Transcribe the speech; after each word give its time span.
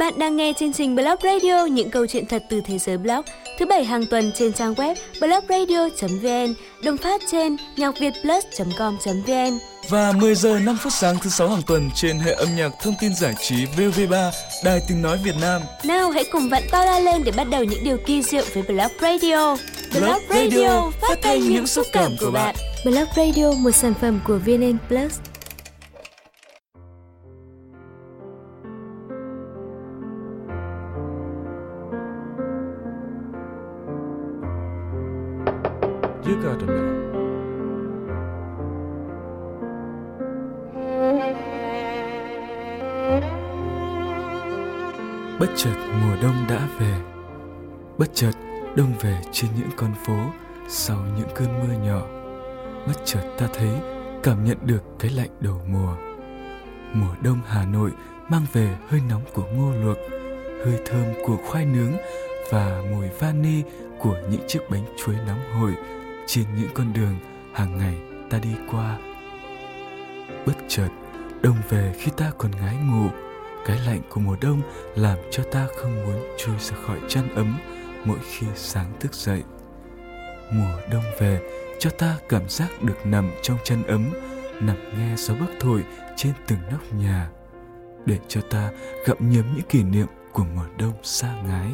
Bạn 0.00 0.18
đang 0.18 0.36
nghe 0.36 0.52
chương 0.52 0.72
trình 0.72 0.96
Blog 0.96 1.16
Radio 1.22 1.64
những 1.64 1.90
câu 1.90 2.06
chuyện 2.06 2.26
thật 2.26 2.44
từ 2.48 2.60
thế 2.60 2.78
giới 2.78 2.98
blog 2.98 3.20
thứ 3.58 3.66
bảy 3.66 3.84
hàng 3.84 4.06
tuần 4.10 4.32
trên 4.34 4.52
trang 4.52 4.74
web 4.74 4.94
blogradio.vn, 5.20 6.54
đồng 6.84 6.96
phát 6.96 7.20
trên 7.30 7.56
nhacvietplus.com.vn 7.76 9.58
và 9.88 10.12
10 10.12 10.34
giờ 10.34 10.58
5 10.58 10.76
phút 10.82 10.92
sáng 10.92 11.16
thứ 11.22 11.30
sáu 11.30 11.48
hàng 11.48 11.62
tuần 11.66 11.90
trên 11.94 12.18
hệ 12.18 12.32
âm 12.32 12.48
nhạc 12.56 12.70
thông 12.82 12.94
tin 13.00 13.14
giải 13.14 13.34
trí 13.40 13.66
VV3, 13.76 14.30
Đài 14.64 14.80
Tiếng 14.88 15.02
Nói 15.02 15.18
Việt 15.24 15.34
Nam. 15.40 15.62
Nào 15.84 16.10
hãy 16.10 16.24
cùng 16.32 16.48
vặn 16.48 16.62
to 16.70 16.84
ra 16.84 16.98
lên 16.98 17.24
để 17.24 17.32
bắt 17.36 17.46
đầu 17.50 17.64
những 17.64 17.84
điều 17.84 17.96
kỳ 18.06 18.22
diệu 18.22 18.44
với 18.54 18.62
Blog 18.62 18.92
Radio. 19.00 19.56
Blog 19.92 20.22
Radio 20.28 20.90
phát 21.00 21.18
thanh 21.22 21.40
những 21.40 21.66
xúc 21.66 21.86
cảm 21.92 22.12
của 22.20 22.30
bạn. 22.30 22.54
Blog 22.84 23.08
Radio, 23.16 23.52
một 23.52 23.72
sản 23.72 23.94
phẩm 24.00 24.20
của 24.26 24.38
VN 24.46 24.76
Plus. 24.88 25.29
Bất 45.40 45.50
chợt 45.56 45.74
mùa 46.02 46.16
đông 46.22 46.34
đã 46.48 46.68
về. 46.78 46.94
Bất 47.98 48.10
chợt 48.14 48.32
đông 48.76 48.92
về 49.00 49.22
trên 49.32 49.50
những 49.56 49.68
con 49.76 49.94
phố 50.06 50.16
Sau 50.68 50.98
những 51.16 51.28
cơn 51.34 51.48
mưa 51.60 51.74
nhỏ. 51.84 52.02
Bất 52.86 53.04
chợt 53.04 53.22
ta 53.38 53.46
thấy, 53.54 53.70
Cảm 54.22 54.44
nhận 54.44 54.58
được 54.66 54.82
cái 54.98 55.10
lạnh 55.10 55.28
đầu 55.40 55.60
mùa. 55.68 55.96
Mùa 56.92 57.14
đông 57.22 57.38
Hà 57.46 57.64
Nội 57.64 57.90
Mang 58.28 58.46
về 58.52 58.76
hơi 58.88 59.00
nóng 59.08 59.22
của 59.34 59.44
ngô 59.44 59.72
luộc, 59.72 59.96
Hơi 60.64 60.80
thơm 60.86 61.04
của 61.26 61.36
khoai 61.46 61.64
nướng 61.64 61.92
Và 62.50 62.82
mùi 62.90 63.08
vani 63.18 63.62
của 63.98 64.16
những 64.30 64.42
chiếc 64.46 64.60
bánh 64.70 64.84
chuối 65.04 65.14
nóng 65.26 65.60
hổi 65.60 65.72
Trên 66.26 66.44
những 66.56 66.70
con 66.74 66.92
đường 66.92 67.14
hàng 67.52 67.78
ngày 67.78 67.94
ta 68.30 68.38
đi 68.38 68.54
qua. 68.70 68.98
Bất 70.46 70.54
chợt 70.68 70.88
đông 71.42 71.56
về 71.68 71.94
khi 71.98 72.10
ta 72.16 72.30
còn 72.38 72.50
ngái 72.50 72.76
ngủ 72.76 73.29
cái 73.66 73.78
lạnh 73.86 74.00
của 74.08 74.20
mùa 74.20 74.36
đông 74.40 74.62
làm 74.96 75.18
cho 75.30 75.42
ta 75.52 75.66
không 75.76 76.04
muốn 76.04 76.36
chui 76.38 76.54
ra 76.58 76.76
khỏi 76.86 76.98
chăn 77.08 77.34
ấm 77.34 77.58
mỗi 78.04 78.18
khi 78.30 78.46
sáng 78.54 78.92
thức 79.00 79.14
dậy. 79.14 79.42
Mùa 80.52 80.80
đông 80.92 81.04
về, 81.18 81.40
cho 81.78 81.90
ta 81.90 82.16
cảm 82.28 82.48
giác 82.48 82.82
được 82.82 83.06
nằm 83.06 83.30
trong 83.42 83.58
chăn 83.64 83.82
ấm, 83.82 84.10
nằm 84.60 84.76
nghe 84.98 85.16
gió 85.16 85.34
bấc 85.34 85.50
thổi 85.60 85.84
trên 86.16 86.32
từng 86.46 86.58
nóc 86.70 86.92
nhà, 86.92 87.30
để 88.06 88.18
cho 88.28 88.40
ta 88.50 88.70
gặm 89.06 89.16
nhấm 89.20 89.44
những 89.56 89.66
kỷ 89.68 89.82
niệm 89.82 90.06
của 90.32 90.44
mùa 90.54 90.66
đông 90.78 90.94
xa 91.02 91.34
ngái. 91.46 91.72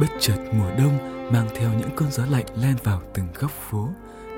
Bất 0.00 0.06
chợt 0.20 0.36
mùa 0.52 0.70
đông 0.78 0.98
mang 1.32 1.48
theo 1.54 1.70
những 1.78 1.90
cơn 1.96 2.10
gió 2.10 2.26
lạnh 2.30 2.46
len 2.56 2.74
vào 2.84 3.02
từng 3.14 3.26
góc 3.34 3.50
phố, 3.50 3.88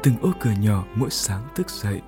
từng 0.02 0.14
ô 0.22 0.32
cửa 0.40 0.54
nhỏ 0.60 0.84
mỗi 0.94 1.10
sáng 1.10 1.42
thức 1.54 1.70
dậy 1.70 2.00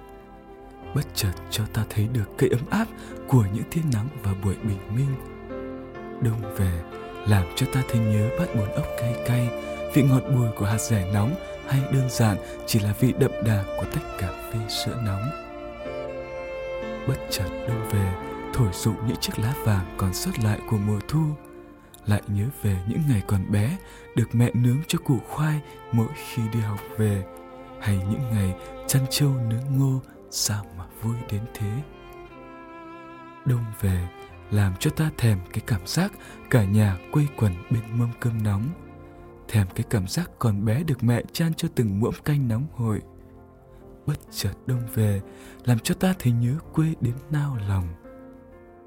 bất 0.96 1.06
chợt 1.14 1.32
cho 1.50 1.64
ta 1.72 1.84
thấy 1.90 2.08
được 2.12 2.24
cây 2.38 2.50
ấm 2.50 2.60
áp 2.70 2.86
của 3.28 3.44
những 3.54 3.64
tia 3.70 3.80
nắng 3.92 4.08
và 4.22 4.34
buổi 4.44 4.54
bình 4.62 4.78
minh. 4.94 5.14
Đông 6.22 6.56
về, 6.56 6.80
làm 7.28 7.46
cho 7.56 7.66
ta 7.72 7.82
thấy 7.88 8.00
nhớ 8.00 8.28
bát 8.38 8.54
bún 8.54 8.68
ốc 8.68 8.86
cay 9.00 9.14
cay, 9.26 9.48
vị 9.94 10.02
ngọt 10.02 10.22
bùi 10.34 10.48
của 10.56 10.66
hạt 10.66 10.78
rẻ 10.78 11.10
nóng 11.14 11.34
hay 11.68 11.80
đơn 11.92 12.10
giản 12.10 12.36
chỉ 12.66 12.78
là 12.78 12.94
vị 13.00 13.14
đậm 13.18 13.30
đà 13.44 13.64
của 13.76 13.84
tách 13.84 14.18
cà 14.18 14.50
phê 14.52 14.58
sữa 14.68 15.00
nóng. 15.04 15.30
Bất 17.08 17.16
chợt 17.30 17.48
đông 17.68 17.88
về, 17.90 18.12
thổi 18.54 18.68
rụng 18.72 19.06
những 19.06 19.16
chiếc 19.16 19.38
lá 19.38 19.54
vàng 19.64 19.94
còn 19.96 20.14
sót 20.14 20.38
lại 20.44 20.58
của 20.70 20.78
mùa 20.78 20.98
thu. 21.08 21.22
Lại 22.06 22.22
nhớ 22.28 22.44
về 22.62 22.76
những 22.88 23.00
ngày 23.08 23.22
còn 23.26 23.52
bé, 23.52 23.76
được 24.14 24.28
mẹ 24.32 24.50
nướng 24.54 24.78
cho 24.88 24.98
củ 24.98 25.18
khoai 25.28 25.60
mỗi 25.92 26.08
khi 26.14 26.42
đi 26.52 26.60
học 26.60 26.80
về, 26.98 27.24
hay 27.80 27.96
những 27.96 28.30
ngày 28.30 28.54
chăn 28.86 29.02
trâu 29.10 29.30
nướng 29.48 29.78
ngô 29.78 30.00
sao 30.30 30.64
mà 30.78 30.84
vui 31.02 31.16
đến 31.30 31.42
thế? 31.54 31.82
Đông 33.44 33.64
về, 33.80 34.08
làm 34.50 34.74
cho 34.80 34.90
ta 34.90 35.10
thèm 35.16 35.38
cái 35.52 35.62
cảm 35.66 35.86
giác 35.86 36.12
cả 36.50 36.64
nhà 36.64 36.98
quây 37.12 37.28
quần 37.36 37.52
bên 37.70 37.82
mâm 37.90 38.10
cơm 38.20 38.42
nóng. 38.42 38.68
Thèm 39.48 39.66
cái 39.74 39.86
cảm 39.90 40.08
giác 40.08 40.30
còn 40.38 40.64
bé 40.64 40.82
được 40.82 41.04
mẹ 41.04 41.22
chan 41.32 41.54
cho 41.54 41.68
từng 41.74 42.00
muỗng 42.00 42.14
canh 42.24 42.48
nóng 42.48 42.66
hổi. 42.74 43.00
Bất 44.06 44.18
chợt 44.30 44.52
đông 44.66 44.82
về, 44.94 45.20
làm 45.64 45.78
cho 45.78 45.94
ta 45.94 46.14
thấy 46.18 46.32
nhớ 46.32 46.54
quê 46.72 46.94
đến 47.00 47.14
nao 47.30 47.56
lòng. 47.68 47.88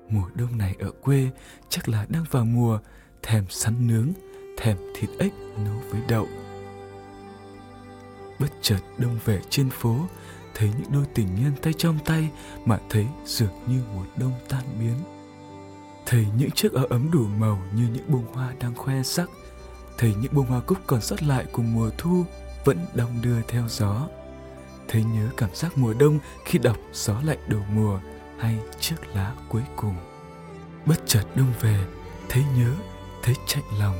Mùa 0.09 0.29
đông 0.35 0.57
này 0.57 0.75
ở 0.79 0.91
quê 0.91 1.29
chắc 1.69 1.89
là 1.89 2.05
đang 2.09 2.23
vào 2.31 2.45
mùa, 2.45 2.79
thèm 3.23 3.45
sắn 3.49 3.87
nướng, 3.87 4.09
thèm 4.57 4.77
thịt 4.95 5.09
ếch 5.19 5.33
nấu 5.65 5.81
với 5.91 6.01
đậu. 6.07 6.27
Bất 8.39 8.47
chợt 8.61 8.79
đông 8.97 9.17
về 9.25 9.41
trên 9.49 9.69
phố 9.69 10.05
thấy 10.59 10.69
những 10.77 10.91
đôi 10.91 11.05
tình 11.13 11.27
nhân 11.35 11.51
tay 11.61 11.73
trong 11.73 11.99
tay, 12.05 12.29
mà 12.65 12.79
thấy 12.89 13.07
dường 13.25 13.53
như 13.67 13.81
mùa 13.95 14.03
đông 14.17 14.33
tan 14.49 14.63
biến. 14.79 14.95
Thấy 16.05 16.25
những 16.37 16.51
chiếc 16.51 16.73
áo 16.73 16.85
ấm 16.85 17.11
đủ 17.11 17.25
màu 17.37 17.61
như 17.75 17.87
những 17.93 18.11
bông 18.11 18.33
hoa 18.33 18.53
đang 18.59 18.75
khoe 18.75 19.03
sắc. 19.03 19.29
Thấy 19.97 20.13
những 20.21 20.33
bông 20.35 20.45
hoa 20.45 20.59
cúc 20.59 20.77
còn 20.87 21.01
sót 21.01 21.23
lại 21.23 21.45
của 21.51 21.61
mùa 21.61 21.89
thu 21.97 22.23
vẫn 22.65 22.77
đong 22.93 23.21
đưa 23.21 23.41
theo 23.47 23.63
gió. 23.67 24.07
Thấy 24.87 25.03
nhớ 25.03 25.29
cảm 25.37 25.49
giác 25.53 25.77
mùa 25.77 25.93
đông 25.93 26.19
khi 26.45 26.59
đọc 26.59 26.77
gió 26.93 27.21
lạnh 27.23 27.39
đầu 27.47 27.61
mùa 27.75 27.99
hay 28.39 28.59
chiếc 28.79 28.95
lá 29.15 29.35
cuối 29.49 29.63
cùng. 29.75 29.95
Bất 30.85 31.01
chợt 31.05 31.23
đông 31.35 31.53
về, 31.61 31.85
thấy 32.29 32.43
nhớ, 32.57 32.73
thấy 33.23 33.35
chạnh 33.47 33.63
lòng, 33.79 33.95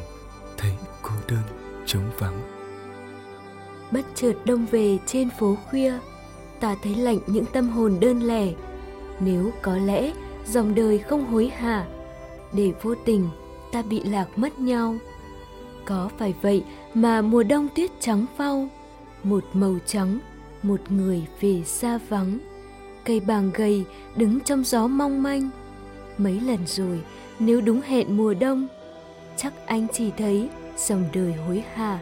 thấy 0.57 0.71
cô 1.01 1.11
đơn 1.27 1.43
trống 1.85 2.11
vắng. 2.17 2.41
Bất 3.91 4.05
chợt 4.15 4.33
đông 4.45 4.65
về 4.65 4.97
trên 5.05 5.29
phố 5.39 5.57
khuya 5.69 5.93
ta 6.59 6.75
thấy 6.83 6.95
lạnh 6.95 7.19
những 7.27 7.45
tâm 7.53 7.69
hồn 7.69 7.97
đơn 7.99 8.23
lẻ. 8.23 8.47
Nếu 9.19 9.51
có 9.61 9.77
lẽ 9.77 10.11
dòng 10.45 10.75
đời 10.75 10.97
không 10.97 11.25
hối 11.25 11.47
hả, 11.47 11.85
để 12.53 12.73
vô 12.81 12.95
tình 13.05 13.29
ta 13.71 13.81
bị 13.81 14.03
lạc 14.03 14.27
mất 14.35 14.59
nhau. 14.59 14.95
Có 15.85 16.09
phải 16.17 16.33
vậy 16.41 16.63
mà 16.93 17.21
mùa 17.21 17.43
đông 17.43 17.67
tuyết 17.75 17.91
trắng 17.99 18.25
phau, 18.37 18.67
một 19.23 19.43
màu 19.53 19.75
trắng, 19.85 20.19
một 20.63 20.79
người 20.89 21.25
về 21.41 21.63
xa 21.65 21.99
vắng. 22.09 22.39
Cây 23.05 23.19
bàng 23.19 23.51
gầy 23.53 23.83
đứng 24.15 24.39
trong 24.39 24.63
gió 24.63 24.87
mong 24.87 25.23
manh. 25.23 25.49
Mấy 26.17 26.39
lần 26.39 26.59
rồi, 26.67 26.99
nếu 27.39 27.61
đúng 27.61 27.81
hẹn 27.81 28.17
mùa 28.17 28.33
đông, 28.33 28.67
chắc 29.37 29.53
anh 29.65 29.87
chỉ 29.93 30.11
thấy 30.17 30.49
dòng 30.77 31.03
đời 31.13 31.33
hối 31.33 31.63
hả. 31.73 31.99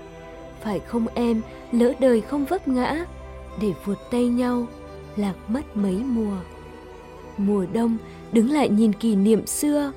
Phải 0.62 0.80
không 0.80 1.08
em, 1.14 1.42
lỡ 1.72 1.94
đời 2.00 2.22
không 2.22 2.46
vấp 2.46 2.68
ngã 2.68 3.06
để 3.62 3.74
vượt 3.86 3.98
tay 4.12 4.28
nhau, 4.28 4.68
lạc 5.16 5.36
mất 5.48 5.78
mấy 5.78 5.96
mùa. 5.96 6.38
Mùa 7.38 7.66
đông 7.74 7.98
đứng 8.32 8.52
lại 8.52 8.70
nhìn 8.70 8.94
kỷ 8.94 9.16
niệm 9.16 9.48
xưa, 9.48 9.92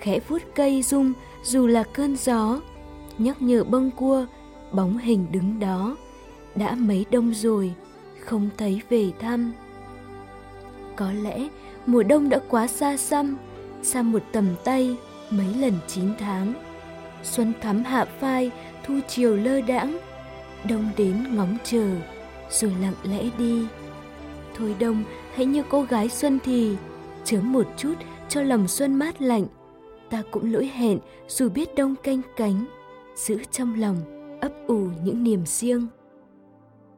khẽ 0.00 0.20
vuốt 0.28 0.42
cây 0.54 0.82
rung 0.82 1.12
dù 1.44 1.66
là 1.66 1.82
cơn 1.82 2.16
gió, 2.16 2.60
nhắc 3.18 3.42
nhở 3.42 3.64
bông 3.64 3.90
cua, 3.90 4.26
bóng 4.72 4.98
hình 4.98 5.26
đứng 5.32 5.60
đó, 5.60 5.96
đã 6.54 6.74
mấy 6.78 7.06
đông 7.10 7.34
rồi, 7.34 7.74
không 8.20 8.48
thấy 8.56 8.80
về 8.88 9.10
thăm. 9.20 9.52
Có 10.96 11.12
lẽ 11.12 11.48
mùa 11.86 12.02
đông 12.02 12.28
đã 12.28 12.40
quá 12.48 12.66
xa 12.66 12.96
xăm, 12.96 13.36
xa 13.82 14.02
một 14.02 14.22
tầm 14.32 14.46
tay 14.64 14.96
mấy 15.30 15.46
lần 15.54 15.72
chín 15.86 16.08
tháng. 16.18 16.54
Xuân 17.22 17.52
thắm 17.60 17.84
hạ 17.84 18.04
phai, 18.20 18.50
thu 18.86 18.94
chiều 19.08 19.36
lơ 19.36 19.60
đãng, 19.60 19.98
đông 20.68 20.90
đến 20.96 21.36
ngóng 21.36 21.56
chờ 21.64 21.90
rồi 22.50 22.72
lặng 22.80 22.94
lẽ 23.04 23.30
đi. 23.38 23.66
Thôi 24.56 24.76
đông, 24.78 25.04
hãy 25.34 25.46
như 25.46 25.62
cô 25.68 25.82
gái 25.82 26.08
xuân 26.08 26.38
thì. 26.44 26.76
Chớm 27.24 27.52
một 27.52 27.66
chút, 27.76 27.94
cho 28.28 28.42
lòng 28.42 28.68
xuân 28.68 28.94
mát 28.94 29.22
lạnh. 29.22 29.46
Ta 30.10 30.22
cũng 30.30 30.52
lỗi 30.52 30.66
hẹn, 30.74 30.98
dù 31.28 31.48
biết 31.48 31.74
đông 31.74 31.94
canh 32.02 32.20
cánh. 32.36 32.64
Giữ 33.16 33.38
trong 33.50 33.80
lòng, 33.80 33.96
ấp 34.40 34.52
ủ 34.66 34.88
những 35.04 35.24
niềm 35.24 35.46
riêng. 35.46 35.86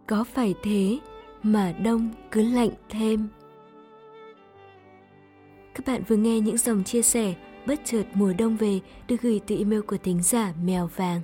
Có 0.06 0.24
phải 0.24 0.54
thế 0.62 0.98
mà 1.42 1.72
đông 1.72 2.10
cứ 2.30 2.42
lạnh 2.42 2.70
thêm? 2.88 3.28
Các 5.74 5.86
bạn 5.86 6.02
vừa 6.08 6.16
nghe 6.16 6.40
những 6.40 6.56
dòng 6.56 6.84
chia 6.84 7.02
sẻ 7.02 7.34
bất 7.66 7.80
chợt 7.84 8.04
mùa 8.14 8.32
đông 8.38 8.56
về, 8.56 8.80
được 9.08 9.16
gửi 9.22 9.40
từ 9.46 9.56
email 9.56 9.80
của 9.80 9.96
tính 9.96 10.22
giả 10.22 10.52
mèo 10.64 10.90
vàng. 10.96 11.20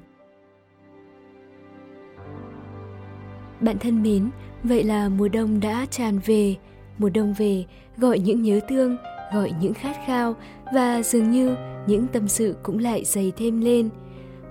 Bạn 3.62 3.78
thân 3.78 4.02
mến, 4.02 4.30
vậy 4.64 4.84
là 4.84 5.08
mùa 5.08 5.28
đông 5.28 5.60
đã 5.60 5.86
tràn 5.90 6.18
về. 6.26 6.56
Mùa 6.98 7.08
đông 7.08 7.34
về 7.38 7.64
gọi 7.96 8.18
những 8.18 8.42
nhớ 8.42 8.60
thương, 8.68 8.96
gọi 9.34 9.52
những 9.60 9.74
khát 9.74 9.96
khao 10.06 10.34
và 10.74 11.02
dường 11.02 11.30
như 11.30 11.56
những 11.86 12.06
tâm 12.06 12.28
sự 12.28 12.56
cũng 12.62 12.78
lại 12.78 13.04
dày 13.04 13.32
thêm 13.36 13.60
lên. 13.60 13.88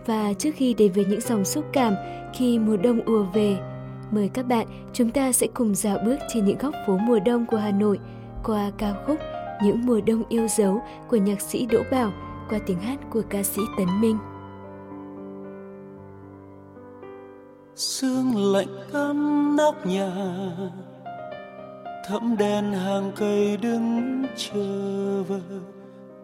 Và 0.05 0.33
trước 0.33 0.51
khi 0.55 0.73
đến 0.73 0.91
với 0.91 1.05
những 1.05 1.21
dòng 1.21 1.45
xúc 1.45 1.65
cảm 1.73 1.93
khi 2.33 2.59
mùa 2.59 2.77
đông 2.77 3.01
ùa 3.05 3.23
về, 3.33 3.57
mời 4.11 4.29
các 4.33 4.47
bạn 4.47 4.67
chúng 4.93 5.09
ta 5.09 5.31
sẽ 5.31 5.47
cùng 5.53 5.75
dạo 5.75 5.97
bước 6.05 6.17
trên 6.33 6.45
những 6.45 6.57
góc 6.57 6.73
phố 6.87 6.97
mùa 6.97 7.19
đông 7.19 7.45
của 7.45 7.57
Hà 7.57 7.71
Nội 7.71 7.99
qua 8.43 8.71
ca 8.77 8.93
khúc 9.07 9.19
những 9.63 9.85
mùa 9.85 10.01
đông 10.01 10.23
yêu 10.29 10.47
dấu 10.47 10.81
của 11.09 11.17
nhạc 11.17 11.41
sĩ 11.41 11.65
Đỗ 11.65 11.83
Bảo 11.91 12.11
qua 12.49 12.59
tiếng 12.65 12.79
hát 12.79 12.99
của 13.09 13.21
ca 13.29 13.43
sĩ 13.43 13.61
Tấn 13.77 14.01
Minh. 14.01 14.17
Sương 17.81 18.53
lạnh 18.53 18.77
cắm 18.93 19.55
nóc 19.55 19.85
nhà 19.85 20.11
Thẫm 22.07 22.37
đen 22.37 22.73
hàng 22.73 23.11
cây 23.15 23.57
đứng 23.57 24.25
chờ 24.37 25.23
vờ, 25.23 25.39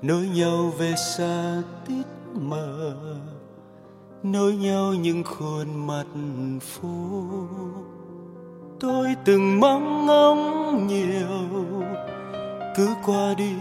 Nối 0.01 0.30
nhau 0.36 0.74
về 0.77 0.94
xa 0.95 1.62
tít 1.88 2.06
mờ 2.33 2.95
Nối 4.24 4.56
nhau 4.56 4.94
những 4.94 5.24
khuôn 5.24 5.88
mặt 5.88 6.06
phố 6.62 7.24
Tôi 8.80 9.15
từng 9.25 9.59
mong 9.59 10.06
ngóng 10.06 10.88
nhiều 10.88 11.56
Cứ 12.75 12.88
qua 13.06 13.33
đi 13.38 13.54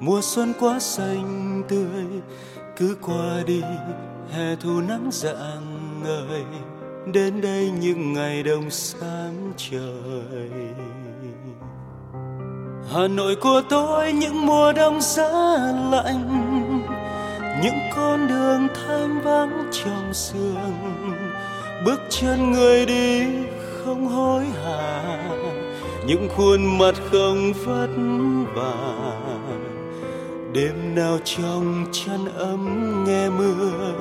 mùa 0.00 0.20
xuân 0.22 0.52
quá 0.60 0.78
xanh 0.80 1.62
tươi 1.68 2.04
Cứ 2.76 2.96
qua 3.02 3.42
đi 3.46 3.62
hè 4.30 4.56
thu 4.56 4.80
nắng 4.80 5.08
rạng 5.12 6.02
ngời 6.04 6.44
đến 7.06 7.40
đây 7.40 7.70
những 7.80 8.12
ngày 8.12 8.42
đông 8.42 8.70
xám 8.70 9.52
trời. 9.56 10.50
Hà 12.92 13.08
Nội 13.08 13.36
của 13.36 13.62
tôi 13.68 14.12
những 14.12 14.46
mùa 14.46 14.72
đông 14.72 15.00
giá 15.00 15.30
lạnh, 15.90 16.84
những 17.62 17.78
con 17.96 18.28
đường 18.28 18.68
thanh 18.74 19.20
vắng 19.24 19.70
trong 19.72 20.14
sương. 20.14 21.12
Bước 21.84 22.00
chân 22.10 22.52
người 22.52 22.86
đi 22.86 23.22
không 23.60 24.06
hối 24.06 24.44
hả, 24.64 25.18
những 26.06 26.28
khuôn 26.36 26.78
mặt 26.78 26.94
không 27.10 27.52
vất 27.64 27.88
vả. 28.54 29.18
Đêm 30.52 30.94
nào 30.94 31.18
trong 31.24 31.86
chăn 31.92 32.24
ấm 32.36 33.04
nghe 33.06 33.28
mưa, 33.30 33.92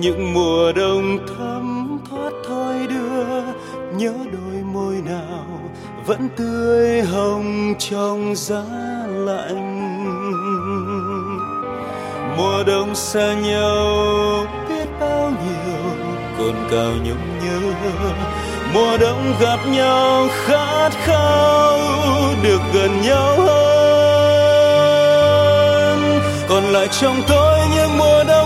những 0.00 0.34
mùa 0.34 0.72
đông 0.72 1.18
thấm 1.26 1.75
nhớ 3.98 4.12
đôi 4.32 4.62
môi 4.72 4.94
nào 4.94 5.46
vẫn 6.06 6.28
tươi 6.36 7.02
hồng 7.02 7.74
trong 7.78 8.34
giá 8.36 8.62
lạnh. 9.08 9.76
Mùa 12.36 12.64
đông 12.66 12.94
xa 12.94 13.34
nhau 13.34 13.86
biết 14.68 14.88
bao 15.00 15.30
nhiêu 15.30 15.90
cồn 16.38 16.54
cào 16.70 16.92
nhung 17.04 17.38
nhớ. 17.44 17.60
Mùa 18.74 18.96
đông 19.00 19.34
gặp 19.40 19.58
nhau 19.66 20.28
khát 20.44 20.90
khao 20.90 21.78
được 22.42 22.60
gần 22.74 23.02
nhau 23.02 23.40
hơn. 23.40 24.76
Còn 26.48 26.64
lại 26.64 26.88
trong 27.00 27.22
tôi 27.28 27.58
những 27.76 27.98
mùa 27.98 28.24
đông 28.28 28.45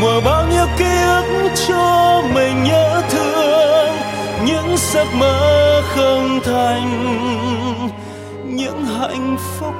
mùa 0.00 0.20
bao 0.20 0.46
nhiêu 0.46 0.66
ký 0.78 1.02
ức 1.06 1.50
cho 1.68 2.22
mình 2.34 2.64
nhớ 2.64 3.02
thương, 3.10 3.96
những 4.46 4.76
giấc 4.76 5.06
mơ 5.18 5.82
không 5.94 6.40
thành, 6.44 6.90
những 8.44 8.84
hạnh 8.84 9.36
phúc 9.58 9.74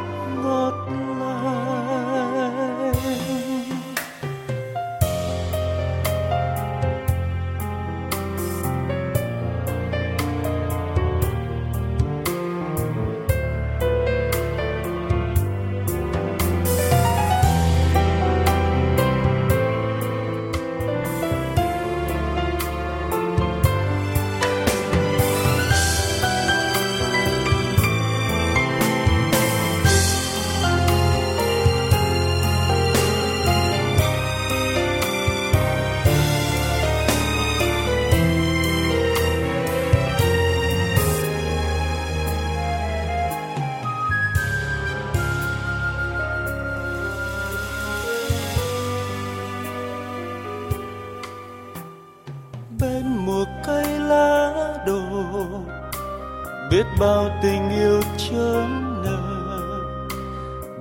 biết 56.71 56.87
bao 57.01 57.31
tình 57.43 57.71
yêu 57.71 58.01
chớm 58.17 59.03
nở, 59.05 59.81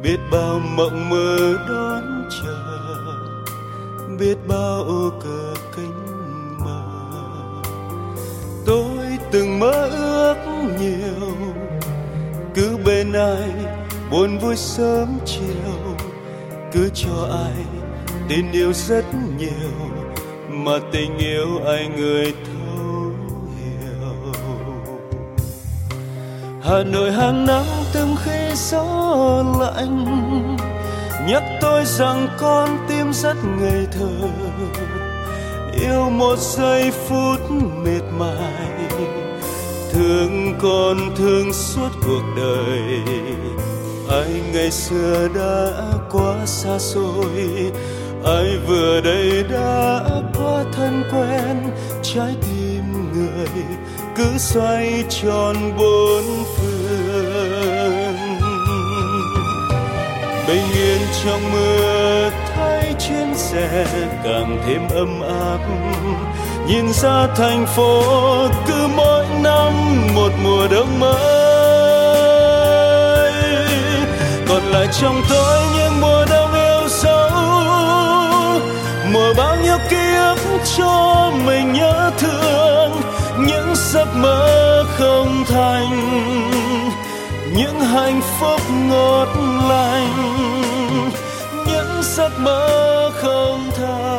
biết 0.03 0.19
bao 0.31 0.59
mộng 0.59 1.09
mơ 1.09 1.57
đón 1.69 2.29
chờ, 2.41 2.63
biết 4.19 4.37
bao 4.47 4.83
ô 4.83 5.11
cờ 5.23 5.53
cánh 5.75 6.57
mờ 6.65 6.83
tôi 8.65 9.17
từng 9.31 9.59
mơ 9.59 9.89
ước 9.91 10.35
nhiều, 10.79 11.35
cứ 12.55 12.77
bên 12.85 13.13
ai 13.13 13.51
buồn 14.11 14.37
vui 14.37 14.55
sớm 14.55 15.19
chiều, 15.25 15.95
cứ 16.71 16.89
cho 16.93 17.27
ai 17.31 17.65
tin 18.29 18.51
yêu 18.51 18.73
rất 18.73 19.05
nhiều, 19.37 19.71
mà 20.49 20.79
tình 20.91 21.17
yêu 21.17 21.59
ai 21.65 21.89
người 21.97 22.33
hà 26.69 26.83
nội 26.83 27.11
hàng 27.11 27.45
năm 27.45 27.63
từng 27.93 28.15
khi 28.23 28.55
gió 28.55 29.43
lạnh, 29.59 30.05
nhắc 31.27 31.43
tôi 31.61 31.85
rằng 31.85 32.27
con 32.37 32.77
tim 32.89 33.13
rất 33.13 33.35
ngây 33.59 33.87
thơ. 33.91 34.29
Yêu 35.81 36.09
một 36.09 36.37
giây 36.39 36.91
phút 36.91 37.51
mệt 37.83 38.01
mỏi, 38.19 38.97
thương 39.91 40.53
con 40.61 40.97
thương 41.17 41.53
suốt 41.53 41.89
cuộc 42.05 42.23
đời. 42.37 43.01
Ai 44.09 44.41
ngày 44.53 44.71
xưa 44.71 45.27
đã 45.35 45.71
quá 46.11 46.45
xa 46.45 46.79
xôi 46.79 47.71
ai 48.25 48.57
vừa 48.67 49.01
đây 49.01 49.43
đã 49.51 49.99
quá 50.37 50.63
thân 50.71 51.03
quen. 51.11 51.71
Trái 52.03 52.35
tim 52.41 52.83
người 53.13 53.63
cứ 54.15 54.37
xoay 54.37 55.03
tròn 55.09 55.55
bốn 55.77 56.23
phương 56.57 56.66
bình 60.47 60.71
yên 60.73 61.01
trong 61.25 61.51
mưa 61.51 62.29
thấy 62.55 62.95
chuyến 62.99 63.35
xe 63.35 63.85
càng 64.23 64.63
thêm 64.67 64.81
ấm 64.89 65.21
áp. 65.21 65.59
Nhìn 66.67 66.93
ra 66.93 67.27
thành 67.35 67.65
phố, 67.75 68.03
cứ 68.67 68.87
mỗi 68.97 69.25
năm 69.43 69.73
một 70.15 70.31
mùa 70.43 70.67
đông 70.71 70.99
mới. 70.99 71.17
Còn 74.47 74.63
lại 74.63 74.87
trong 75.01 75.21
tôi 75.29 75.61
những 75.77 76.01
mùa 76.01 76.25
đông 76.29 76.53
yêu 76.53 76.87
dấu 76.89 77.29
mùa 79.13 79.33
bao 79.37 79.55
nhiêu 79.63 79.77
ký 79.89 80.15
ức 80.15 80.39
cho 80.77 81.31
mình 81.45 81.73
nhớ 81.73 82.11
thương, 82.17 82.91
những 83.39 83.75
giấc 83.75 84.07
mơ 84.15 84.83
không 84.97 85.43
thành 85.47 86.56
những 87.57 87.79
hạnh 87.79 88.21
phúc 88.39 88.61
ngọt 88.89 89.27
lành, 89.69 90.11
những 91.67 92.01
giấc 92.03 92.31
mơ 92.39 93.11
không 93.13 93.59
thành 93.75 94.17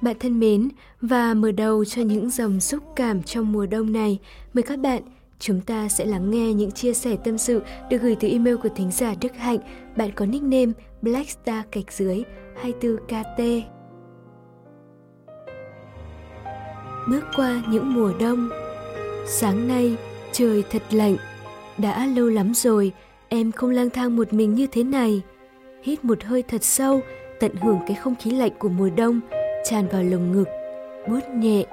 bạn 0.00 0.16
thân 0.20 0.40
mến, 0.40 0.68
và 1.00 1.34
mở 1.34 1.50
đầu 1.52 1.84
cho 1.84 2.02
những 2.02 2.30
dòng 2.30 2.60
xúc 2.60 2.82
cảm 2.96 3.22
trong 3.22 3.52
mùa 3.52 3.66
đông 3.66 3.92
này, 3.92 4.18
mời 4.54 4.62
các 4.62 4.78
bạn, 4.78 5.02
chúng 5.38 5.60
ta 5.60 5.88
sẽ 5.88 6.04
lắng 6.04 6.30
nghe 6.30 6.52
những 6.52 6.70
chia 6.70 6.94
sẻ 6.94 7.16
tâm 7.24 7.38
sự 7.38 7.62
được 7.90 8.02
gửi 8.02 8.16
từ 8.20 8.28
email 8.28 8.56
của 8.56 8.68
thính 8.76 8.90
giả 8.90 9.14
Đức 9.20 9.36
Hạnh. 9.36 9.58
Bạn 9.96 10.10
có 10.12 10.26
nickname 10.26 10.72
Blackstar 11.02 11.64
cạch 11.72 11.92
dưới 11.92 12.22
24KT. 12.62 13.62
bước 17.10 17.24
qua 17.36 17.62
những 17.68 17.94
mùa 17.94 18.12
đông, 18.20 18.48
sáng 19.26 19.68
nay 19.68 19.96
trời 20.38 20.64
thật 20.70 20.82
lạnh. 20.90 21.16
Đã 21.78 22.06
lâu 22.06 22.28
lắm 22.28 22.54
rồi, 22.54 22.92
em 23.28 23.52
không 23.52 23.70
lang 23.70 23.90
thang 23.90 24.16
một 24.16 24.32
mình 24.32 24.54
như 24.54 24.66
thế 24.66 24.84
này. 24.84 25.22
Hít 25.82 26.04
một 26.04 26.24
hơi 26.24 26.42
thật 26.42 26.64
sâu, 26.64 27.00
tận 27.40 27.56
hưởng 27.56 27.78
cái 27.86 27.96
không 27.96 28.14
khí 28.14 28.30
lạnh 28.30 28.52
của 28.58 28.68
mùa 28.68 28.90
đông, 28.96 29.20
tràn 29.64 29.88
vào 29.88 30.02
lồng 30.02 30.32
ngực 30.32 30.48
buốt 31.08 31.20
nhẹ. 31.34 31.64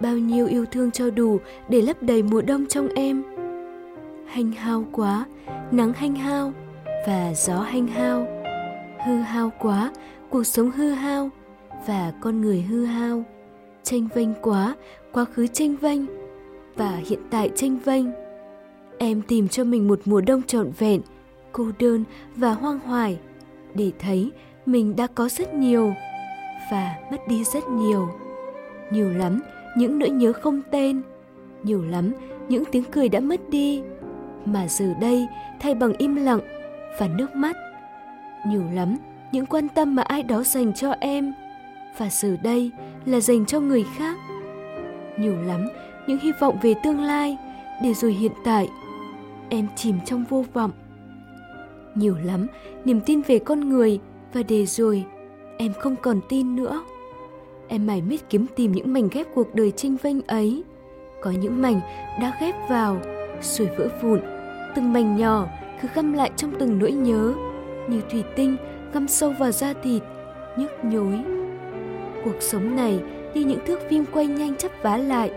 Bao 0.00 0.18
nhiêu 0.18 0.46
yêu 0.46 0.64
thương 0.72 0.90
cho 0.90 1.10
đủ 1.10 1.38
để 1.68 1.82
lấp 1.82 2.02
đầy 2.02 2.22
mùa 2.22 2.42
đông 2.42 2.66
trong 2.66 2.88
em. 2.88 3.22
Hanh 4.26 4.52
hao 4.52 4.84
quá, 4.92 5.24
nắng 5.70 5.92
hanh 5.92 6.14
hao 6.14 6.52
và 7.06 7.32
gió 7.34 7.60
hanh 7.60 7.86
hao. 7.86 8.26
Hư 9.06 9.16
hao 9.16 9.52
quá, 9.58 9.92
cuộc 10.30 10.44
sống 10.44 10.70
hư 10.70 10.90
hao 10.90 11.30
và 11.86 12.12
con 12.20 12.40
người 12.40 12.62
hư 12.62 12.84
hao. 12.84 13.24
Tranh 13.82 14.08
vênh 14.14 14.34
quá 14.42 14.76
quá 15.12 15.24
khứ 15.24 15.46
tranh 15.46 15.76
vênh 15.76 16.17
và 16.78 17.00
hiện 17.06 17.20
tại 17.30 17.50
tranh 17.54 17.78
vênh. 17.84 18.06
Em 18.98 19.22
tìm 19.22 19.48
cho 19.48 19.64
mình 19.64 19.88
một 19.88 20.00
mùa 20.04 20.20
đông 20.20 20.42
trọn 20.42 20.70
vẹn, 20.78 21.00
cô 21.52 21.66
đơn 21.78 22.04
và 22.36 22.52
hoang 22.52 22.78
hoài, 22.78 23.18
để 23.74 23.92
thấy 23.98 24.30
mình 24.66 24.96
đã 24.96 25.06
có 25.06 25.28
rất 25.28 25.54
nhiều 25.54 25.92
và 26.70 26.94
mất 27.10 27.28
đi 27.28 27.44
rất 27.44 27.68
nhiều. 27.68 28.08
Nhiều 28.90 29.10
lắm, 29.10 29.40
những 29.76 29.98
nỗi 29.98 30.10
nhớ 30.10 30.32
không 30.32 30.62
tên, 30.70 31.02
nhiều 31.62 31.84
lắm, 31.84 32.12
những 32.48 32.64
tiếng 32.72 32.84
cười 32.84 33.08
đã 33.08 33.20
mất 33.20 33.50
đi. 33.50 33.82
Mà 34.44 34.68
giờ 34.68 34.94
đây, 35.00 35.26
thay 35.60 35.74
bằng 35.74 35.92
im 35.98 36.16
lặng 36.16 36.40
và 36.98 37.08
nước 37.08 37.36
mắt, 37.36 37.56
nhiều 38.46 38.62
lắm, 38.74 38.96
những 39.32 39.46
quan 39.46 39.68
tâm 39.68 39.94
mà 39.94 40.02
ai 40.02 40.22
đó 40.22 40.42
dành 40.42 40.74
cho 40.74 40.90
em. 41.00 41.32
Và 41.98 42.08
giờ 42.10 42.36
đây 42.42 42.70
là 43.04 43.20
dành 43.20 43.46
cho 43.46 43.60
người 43.60 43.84
khác. 43.96 44.16
Nhiều 45.18 45.36
lắm 45.46 45.68
những 46.08 46.18
hy 46.18 46.32
vọng 46.32 46.58
về 46.62 46.74
tương 46.82 47.00
lai 47.00 47.36
để 47.82 47.94
rồi 47.94 48.12
hiện 48.12 48.32
tại, 48.44 48.68
em 49.48 49.66
chìm 49.76 49.94
trong 50.04 50.24
vô 50.28 50.44
vọng. 50.52 50.70
Nhiều 51.94 52.16
lắm, 52.24 52.46
niềm 52.84 53.00
tin 53.00 53.22
về 53.22 53.38
con 53.38 53.68
người 53.68 54.00
và 54.32 54.42
để 54.48 54.66
rồi, 54.66 55.04
em 55.58 55.72
không 55.78 55.96
còn 55.96 56.20
tin 56.28 56.56
nữa. 56.56 56.82
Em 57.68 57.86
mải 57.86 58.02
miết 58.02 58.30
kiếm 58.30 58.46
tìm 58.56 58.72
những 58.72 58.92
mảnh 58.92 59.08
ghép 59.12 59.26
cuộc 59.34 59.54
đời 59.54 59.70
tranh 59.70 59.96
vênh 60.02 60.26
ấy. 60.26 60.64
Có 61.22 61.30
những 61.30 61.62
mảnh 61.62 61.80
đã 62.20 62.32
ghép 62.40 62.54
vào, 62.68 62.96
rồi 63.42 63.68
vỡ 63.78 63.88
vụn. 64.02 64.20
Từng 64.74 64.92
mảnh 64.92 65.16
nhỏ 65.16 65.46
cứ 65.82 65.88
găm 65.94 66.12
lại 66.12 66.30
trong 66.36 66.52
từng 66.58 66.78
nỗi 66.78 66.92
nhớ, 66.92 67.34
như 67.88 68.00
thủy 68.10 68.24
tinh 68.36 68.56
găm 68.92 69.08
sâu 69.08 69.34
vào 69.38 69.50
da 69.50 69.72
thịt, 69.82 70.02
nhức 70.56 70.70
nhối. 70.84 71.18
Cuộc 72.24 72.36
sống 72.40 72.76
này 72.76 73.00
như 73.34 73.40
những 73.40 73.60
thước 73.66 73.78
phim 73.90 74.04
quay 74.12 74.26
nhanh 74.26 74.56
chắp 74.56 74.70
vá 74.82 74.96
lại 74.96 75.30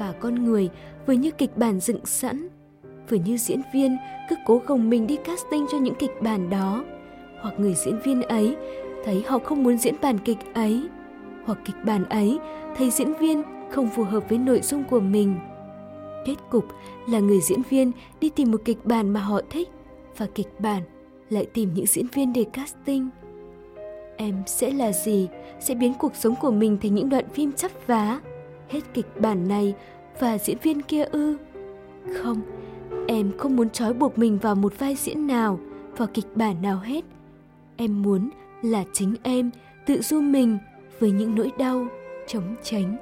và 0.00 0.12
con 0.12 0.44
người 0.44 0.68
vừa 1.06 1.12
như 1.12 1.30
kịch 1.30 1.56
bản 1.56 1.80
dựng 1.80 2.06
sẵn, 2.06 2.48
vừa 3.08 3.16
như 3.16 3.36
diễn 3.36 3.60
viên 3.74 3.96
cứ 4.30 4.36
cố 4.46 4.62
gồng 4.66 4.90
mình 4.90 5.06
đi 5.06 5.16
casting 5.16 5.66
cho 5.72 5.78
những 5.78 5.94
kịch 5.94 6.22
bản 6.22 6.50
đó. 6.50 6.84
Hoặc 7.40 7.54
người 7.60 7.74
diễn 7.74 7.98
viên 8.04 8.22
ấy 8.22 8.56
thấy 9.04 9.22
họ 9.26 9.38
không 9.38 9.62
muốn 9.62 9.78
diễn 9.78 9.94
bản 10.02 10.18
kịch 10.18 10.38
ấy, 10.54 10.82
hoặc 11.44 11.58
kịch 11.64 11.76
bản 11.84 12.04
ấy 12.04 12.38
thấy 12.76 12.90
diễn 12.90 13.12
viên 13.14 13.42
không 13.70 13.88
phù 13.88 14.02
hợp 14.02 14.28
với 14.28 14.38
nội 14.38 14.60
dung 14.62 14.84
của 14.84 15.00
mình. 15.00 15.36
Kết 16.26 16.36
cục 16.50 16.64
là 17.08 17.18
người 17.18 17.40
diễn 17.40 17.62
viên 17.70 17.92
đi 18.20 18.28
tìm 18.28 18.50
một 18.50 18.60
kịch 18.64 18.78
bản 18.84 19.10
mà 19.10 19.20
họ 19.20 19.40
thích 19.50 19.68
và 20.16 20.26
kịch 20.34 20.60
bản 20.60 20.82
lại 21.30 21.46
tìm 21.46 21.74
những 21.74 21.86
diễn 21.86 22.06
viên 22.14 22.32
để 22.32 22.44
casting. 22.52 23.08
Em 24.16 24.34
sẽ 24.46 24.70
là 24.70 24.92
gì? 24.92 25.28
Sẽ 25.60 25.74
biến 25.74 25.94
cuộc 25.98 26.16
sống 26.16 26.34
của 26.40 26.50
mình 26.50 26.78
thành 26.82 26.94
những 26.94 27.08
đoạn 27.08 27.28
phim 27.28 27.52
chắp 27.52 27.70
vá? 27.86 28.20
Hết 28.70 28.80
kịch 28.94 29.20
bản 29.20 29.48
này 29.48 29.74
và 30.20 30.38
diễn 30.38 30.56
viên 30.62 30.82
kia 30.82 31.04
ư? 31.04 31.36
Không, 32.22 32.42
em 33.06 33.32
không 33.38 33.56
muốn 33.56 33.70
trói 33.70 33.92
buộc 33.92 34.18
mình 34.18 34.38
vào 34.38 34.54
một 34.54 34.78
vai 34.78 34.94
diễn 34.94 35.26
nào, 35.26 35.60
vào 35.96 36.08
kịch 36.14 36.26
bản 36.34 36.62
nào 36.62 36.78
hết. 36.78 37.04
Em 37.76 38.02
muốn 38.02 38.30
là 38.62 38.84
chính 38.92 39.14
em, 39.22 39.50
tự 39.86 40.00
du 40.00 40.20
mình 40.20 40.58
với 40.98 41.10
những 41.10 41.34
nỗi 41.34 41.50
đau 41.58 41.86
chống 42.26 42.56
tránh. 42.62 42.96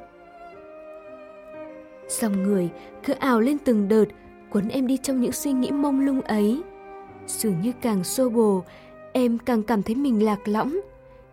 Dòng 2.09 2.43
người 2.43 2.69
cứ 3.05 3.13
ào 3.13 3.41
lên 3.41 3.59
từng 3.65 3.89
đợt 3.89 4.05
cuốn 4.51 4.69
em 4.69 4.87
đi 4.87 4.97
trong 4.97 5.21
những 5.21 5.33
suy 5.33 5.53
nghĩ 5.53 5.71
mông 5.71 6.01
lung 6.01 6.21
ấy. 6.21 6.63
Dường 7.27 7.61
như 7.61 7.73
càng 7.81 8.05
xô 8.05 8.29
bồ, 8.29 8.65
em 9.13 9.39
càng 9.39 9.63
cảm 9.63 9.83
thấy 9.83 9.95
mình 9.95 10.25
lạc 10.25 10.49
lõng. 10.49 10.81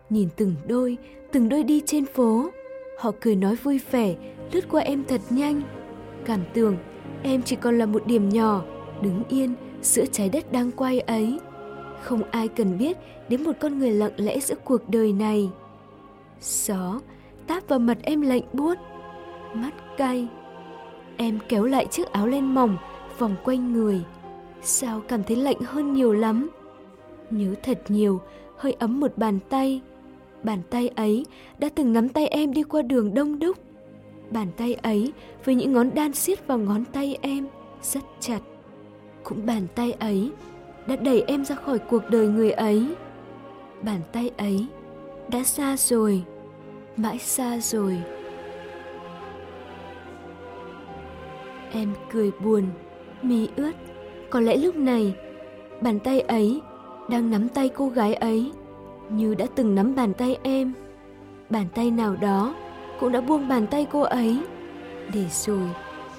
Nhìn 0.09 0.29
từng 0.35 0.55
đôi 0.67 0.97
từng 1.31 1.49
đôi 1.49 1.63
đi 1.63 1.81
trên 1.85 2.05
phố 2.05 2.49
họ 2.97 3.11
cười 3.21 3.35
nói 3.35 3.55
vui 3.55 3.79
vẻ, 3.91 4.15
lướt 4.51 4.61
qua 4.69 4.81
em 4.81 5.03
thật 5.07 5.21
nhanh. 5.29 5.61
Cảm 6.25 6.39
tưởng, 6.53 6.77
em 7.23 7.41
chỉ 7.41 7.55
còn 7.55 7.77
là 7.77 7.85
một 7.85 8.07
điểm 8.07 8.29
nhỏ, 8.29 8.61
đứng 9.01 9.23
yên 9.29 9.55
giữa 9.81 10.05
trái 10.05 10.29
đất 10.29 10.51
đang 10.51 10.71
quay 10.71 10.99
ấy. 10.99 11.39
Không 12.01 12.21
ai 12.31 12.47
cần 12.47 12.77
biết 12.77 12.97
đến 13.29 13.43
một 13.43 13.51
con 13.59 13.79
người 13.79 13.91
lặng 13.91 14.11
lẽ 14.17 14.39
giữa 14.39 14.55
cuộc 14.63 14.89
đời 14.89 15.13
này. 15.13 15.49
Gió 16.41 16.99
táp 17.47 17.67
vào 17.67 17.79
mặt 17.79 17.97
em 18.03 18.21
lạnh 18.21 18.43
buốt, 18.53 18.77
mắt 19.53 19.73
cay. 19.97 20.27
Em 21.17 21.39
kéo 21.49 21.63
lại 21.63 21.85
chiếc 21.85 22.11
áo 22.11 22.27
len 22.27 22.53
mỏng, 22.55 22.77
vòng 23.17 23.35
quanh 23.43 23.73
người. 23.73 24.01
Sao 24.61 25.01
cảm 25.07 25.23
thấy 25.23 25.37
lạnh 25.37 25.59
hơn 25.65 25.93
nhiều 25.93 26.13
lắm? 26.13 26.49
Nhớ 27.31 27.53
thật 27.63 27.81
nhiều, 27.87 28.21
hơi 28.57 28.73
ấm 28.73 28.99
một 28.99 29.17
bàn 29.17 29.39
tay 29.49 29.81
bàn 30.45 30.61
tay 30.69 30.89
ấy 30.95 31.25
đã 31.59 31.69
từng 31.75 31.93
nắm 31.93 32.09
tay 32.09 32.27
em 32.27 32.53
đi 32.53 32.63
qua 32.63 32.81
đường 32.81 33.13
đông 33.13 33.39
đúc. 33.39 33.57
Bàn 34.31 34.47
tay 34.57 34.73
ấy 34.73 35.13
với 35.45 35.55
những 35.55 35.73
ngón 35.73 35.89
đan 35.95 36.13
siết 36.13 36.47
vào 36.47 36.57
ngón 36.57 36.85
tay 36.85 37.17
em 37.21 37.47
rất 37.81 38.03
chặt. 38.19 38.39
Cũng 39.23 39.45
bàn 39.45 39.67
tay 39.75 39.91
ấy 39.91 40.31
đã 40.87 40.95
đẩy 40.95 41.21
em 41.21 41.45
ra 41.45 41.55
khỏi 41.55 41.79
cuộc 41.79 42.01
đời 42.09 42.27
người 42.27 42.51
ấy. 42.51 42.87
Bàn 43.81 43.99
tay 44.11 44.31
ấy 44.37 44.65
đã 45.31 45.43
xa 45.43 45.77
rồi, 45.77 46.23
mãi 46.97 47.19
xa 47.19 47.57
rồi. 47.61 47.97
Em 51.71 51.93
cười 52.11 52.31
buồn, 52.43 52.63
mí 53.21 53.47
ướt. 53.55 53.71
Có 54.29 54.39
lẽ 54.39 54.57
lúc 54.57 54.75
này, 54.75 55.13
bàn 55.81 55.99
tay 55.99 56.21
ấy 56.21 56.61
đang 57.09 57.31
nắm 57.31 57.49
tay 57.49 57.69
cô 57.69 57.89
gái 57.89 58.13
ấy 58.13 58.51
như 59.09 59.35
đã 59.35 59.45
từng 59.55 59.75
nắm 59.75 59.95
bàn 59.95 60.13
tay 60.13 60.37
em, 60.43 60.73
bàn 61.49 61.65
tay 61.75 61.91
nào 61.91 62.15
đó 62.15 62.55
cũng 62.99 63.11
đã 63.11 63.21
buông 63.21 63.47
bàn 63.47 63.67
tay 63.67 63.87
cô 63.91 64.01
ấy. 64.01 64.39
Để 65.13 65.25
rồi, 65.29 65.69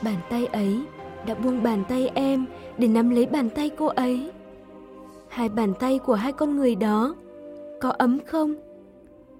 bàn 0.03 0.17
tay 0.31 0.47
ấy 0.47 0.81
đã 1.27 1.35
buông 1.35 1.63
bàn 1.63 1.85
tay 1.89 2.11
em 2.15 2.47
để 2.79 2.89
nắm 2.89 3.11
lấy 3.11 3.27
bàn 3.27 3.51
tay 3.51 3.71
cô 3.71 3.87
ấy. 3.87 4.31
Hai 5.29 5.49
bàn 5.49 5.75
tay 5.81 5.99
của 5.99 6.15
hai 6.15 6.33
con 6.33 6.57
người 6.57 6.75
đó 6.75 7.15
có 7.81 7.91
ấm 7.91 8.19
không? 8.27 8.55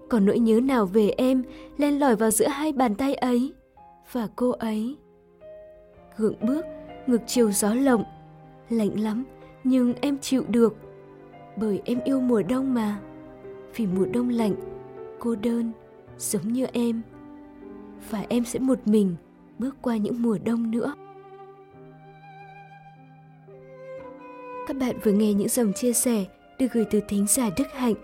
Còn 0.09 0.25
nỗi 0.25 0.39
nhớ 0.39 0.61
nào 0.61 0.87
về 0.87 1.09
em 1.17 1.43
len 1.77 2.01
lỏi 2.01 2.17
vào 2.17 2.31
giữa 2.31 2.49
hai 2.49 2.73
bàn 2.73 2.95
tay 2.95 3.15
ấy 3.15 3.53
và 4.13 4.29
cô 4.37 4.51
ấy? 4.51 4.97
Gượng 6.17 6.47
bước, 6.47 6.65
ngược 7.07 7.21
chiều 7.27 7.53
gió 7.53 7.75
lộng, 7.75 8.05
lạnh 8.71 9.01
lắm 9.01 9.25
nhưng 9.65 9.95
em 10.01 10.19
chịu 10.19 10.45
được, 10.49 10.77
bởi 11.57 11.81
em 11.85 12.01
yêu 12.05 12.21
mùa 12.21 12.43
đông 12.43 12.75
mà 12.75 12.99
vì 13.77 13.87
mùa 13.87 14.07
đông 14.13 14.29
lạnh 14.29 14.55
cô 15.19 15.35
đơn, 15.35 15.73
giống 16.19 16.53
như 16.53 16.67
em 16.73 17.03
và 18.11 18.25
em 18.29 18.45
sẽ 18.45 18.59
một 18.59 18.79
mình 18.85 19.17
bước 19.59 19.77
qua 19.83 19.97
những 19.97 20.23
mùa 20.23 20.39
đông 20.45 20.71
nữa 20.71 20.95
các 24.67 24.77
bạn 24.77 24.99
vừa 25.03 25.13
nghe 25.13 25.33
những 25.33 25.49
dòng 25.49 25.73
chia 25.73 25.93
sẻ 25.93 26.25
được 26.59 26.67
gửi 26.73 26.85
từ 26.91 27.01
thính 27.09 27.27
giả 27.29 27.51
Đức 27.57 27.73
Hạnh. 27.75 27.95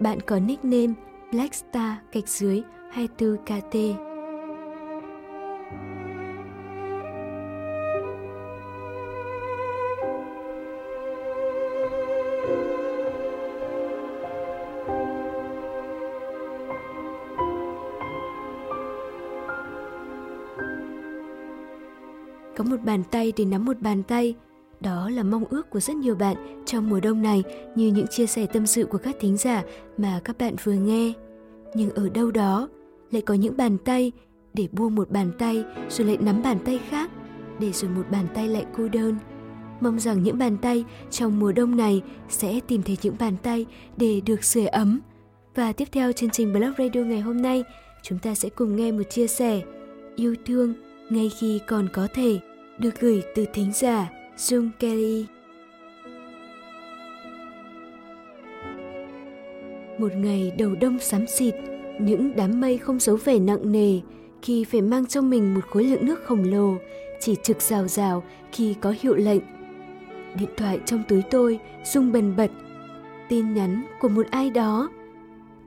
Bạn 0.00 0.20
có 0.20 0.38
nickname 0.38 0.92
blackstar 1.32 1.94
gạch 2.12 2.28
dưới 2.28 2.62
24KT. 2.94 4.11
Một 22.82 22.86
bàn 22.86 23.02
tay 23.10 23.32
để 23.36 23.44
nắm 23.44 23.64
một 23.64 23.80
bàn 23.80 24.02
tay 24.02 24.34
đó 24.80 25.10
là 25.10 25.22
mong 25.22 25.44
ước 25.50 25.70
của 25.70 25.80
rất 25.80 25.96
nhiều 25.96 26.14
bạn 26.14 26.62
trong 26.66 26.90
mùa 26.90 27.00
đông 27.00 27.22
này 27.22 27.42
như 27.74 27.86
những 27.86 28.06
chia 28.06 28.26
sẻ 28.26 28.46
tâm 28.46 28.66
sự 28.66 28.84
của 28.84 28.98
các 28.98 29.16
thính 29.20 29.36
giả 29.36 29.62
mà 29.98 30.20
các 30.24 30.38
bạn 30.38 30.54
vừa 30.64 30.72
nghe. 30.72 31.12
Nhưng 31.74 31.90
ở 31.90 32.08
đâu 32.08 32.30
đó 32.30 32.68
lại 33.10 33.22
có 33.22 33.34
những 33.34 33.56
bàn 33.56 33.78
tay 33.78 34.12
để 34.54 34.68
buông 34.72 34.94
một 34.94 35.10
bàn 35.10 35.32
tay 35.38 35.64
rồi 35.88 36.06
lại 36.06 36.16
nắm 36.20 36.42
bàn 36.42 36.58
tay 36.64 36.80
khác 36.88 37.10
để 37.60 37.72
rồi 37.72 37.90
một 37.90 38.02
bàn 38.10 38.26
tay 38.34 38.48
lại 38.48 38.66
cô 38.76 38.88
đơn. 38.88 39.16
Mong 39.80 40.00
rằng 40.00 40.22
những 40.22 40.38
bàn 40.38 40.56
tay 40.62 40.84
trong 41.10 41.38
mùa 41.38 41.52
đông 41.52 41.76
này 41.76 42.02
sẽ 42.28 42.60
tìm 42.68 42.82
thấy 42.82 42.98
những 43.02 43.16
bàn 43.18 43.36
tay 43.42 43.66
để 43.96 44.20
được 44.26 44.44
sưởi 44.44 44.66
ấm. 44.66 45.00
Và 45.54 45.72
tiếp 45.72 45.88
theo 45.92 46.12
chương 46.12 46.30
trình 46.30 46.52
Blog 46.52 46.72
Radio 46.78 47.00
ngày 47.00 47.20
hôm 47.20 47.42
nay, 47.42 47.64
chúng 48.02 48.18
ta 48.18 48.34
sẽ 48.34 48.48
cùng 48.48 48.76
nghe 48.76 48.92
một 48.92 49.04
chia 49.10 49.26
sẻ 49.26 49.60
yêu 50.16 50.34
thương 50.46 50.74
ngay 51.10 51.30
khi 51.40 51.60
còn 51.66 51.88
có 51.92 52.08
thể 52.14 52.40
được 52.78 53.00
gửi 53.00 53.22
từ 53.34 53.46
thính 53.52 53.72
giả 53.72 54.08
Jung 54.36 54.70
Kelly 54.80 55.26
Một 59.98 60.12
ngày 60.16 60.52
đầu 60.58 60.74
đông 60.80 60.98
xám 60.98 61.26
xịt, 61.26 61.54
những 62.00 62.36
đám 62.36 62.60
mây 62.60 62.78
không 62.78 63.00
giấu 63.00 63.16
vẻ 63.16 63.38
nặng 63.38 63.72
nề, 63.72 64.00
khi 64.42 64.64
phải 64.64 64.80
mang 64.80 65.06
trong 65.06 65.30
mình 65.30 65.54
một 65.54 65.60
khối 65.70 65.84
lượng 65.84 66.06
nước 66.06 66.24
khổng 66.24 66.44
lồ, 66.44 66.74
chỉ 67.20 67.36
trực 67.42 67.60
rào 67.60 67.88
rào 67.88 68.22
khi 68.52 68.74
có 68.80 68.94
hiệu 69.00 69.14
lệnh. 69.14 69.42
Điện 70.38 70.48
thoại 70.56 70.80
trong 70.86 71.02
túi 71.08 71.22
tôi 71.30 71.58
rung 71.84 72.12
bần 72.12 72.36
bật. 72.36 72.50
Tin 73.28 73.54
nhắn 73.54 73.82
của 74.00 74.08
một 74.08 74.26
ai 74.30 74.50
đó. 74.50 74.90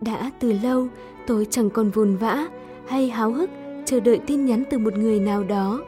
Đã 0.01 0.31
từ 0.39 0.53
lâu 0.63 0.87
tôi 1.27 1.47
chẳng 1.49 1.69
còn 1.69 1.89
vồn 1.89 2.15
vã 2.15 2.47
hay 2.87 3.09
háo 3.09 3.31
hức 3.31 3.49
chờ 3.85 3.99
đợi 3.99 4.19
tin 4.27 4.45
nhắn 4.45 4.63
từ 4.69 4.77
một 4.77 4.97
người 4.97 5.19
nào 5.19 5.43
đó. 5.43 5.83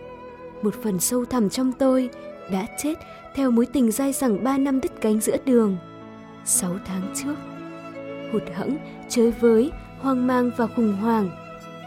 Một 0.61 0.73
phần 0.83 0.99
sâu 0.99 1.25
thẳm 1.25 1.49
trong 1.49 1.71
tôi 1.71 2.09
đã 2.51 2.67
chết 2.77 2.93
theo 3.35 3.51
mối 3.51 3.65
tình 3.65 3.91
dai 3.91 4.13
dẳng 4.13 4.43
ba 4.43 4.57
năm 4.57 4.81
đứt 4.81 4.91
cánh 5.01 5.19
giữa 5.19 5.37
đường. 5.45 5.77
Sáu 6.45 6.77
tháng 6.85 7.13
trước, 7.15 7.35
hụt 8.31 8.43
hẫng, 8.53 8.77
chơi 9.09 9.31
với, 9.31 9.71
hoang 9.99 10.27
mang 10.27 10.51
và 10.57 10.67
khủng 10.67 10.95
hoảng. 10.95 11.29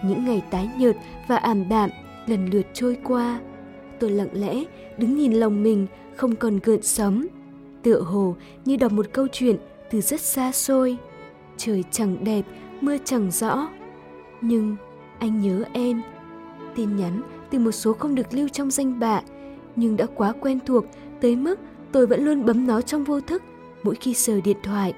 Những 0.04 0.24
ngày 0.24 0.42
tái 0.50 0.70
nhợt 0.78 0.96
và 1.28 1.36
ảm 1.36 1.68
đạm 1.68 1.90
lần 2.26 2.50
lượt 2.50 2.66
trôi 2.72 2.96
qua. 3.04 3.40
Tôi 3.98 4.10
lặng 4.10 4.28
lẽ 4.32 4.64
đứng 4.98 5.16
nhìn 5.16 5.32
lòng 5.32 5.62
mình 5.62 5.86
không 6.16 6.36
còn 6.36 6.58
gợn 6.62 6.82
sóng. 6.82 7.26
Tựa 7.82 8.00
hồ 8.00 8.36
như 8.64 8.76
đọc 8.76 8.92
một 8.92 9.06
câu 9.12 9.26
chuyện 9.32 9.56
từ 9.90 10.00
rất 10.00 10.20
xa 10.20 10.52
xôi. 10.52 10.96
Trời 11.56 11.84
chẳng 11.90 12.24
đẹp, 12.24 12.42
mưa 12.80 12.96
chẳng 13.04 13.30
rõ. 13.30 13.68
Nhưng 14.40 14.76
anh 15.18 15.40
nhớ 15.40 15.64
em. 15.72 16.02
Tin 16.74 16.96
nhắn 16.96 17.22
từ 17.50 17.58
một 17.58 17.72
số 17.72 17.92
không 17.92 18.14
được 18.14 18.34
lưu 18.34 18.48
trong 18.48 18.70
danh 18.70 19.00
bạ, 19.00 19.22
nhưng 19.76 19.96
đã 19.96 20.06
quá 20.14 20.32
quen 20.40 20.58
thuộc 20.66 20.84
tới 21.20 21.36
mức 21.36 21.60
tôi 21.92 22.06
vẫn 22.06 22.24
luôn 22.24 22.44
bấm 22.44 22.66
nó 22.66 22.80
trong 22.80 23.04
vô 23.04 23.20
thức 23.20 23.42
mỗi 23.82 23.94
khi 23.94 24.14
sờ 24.14 24.40
điện 24.40 24.56
thoại. 24.62 24.94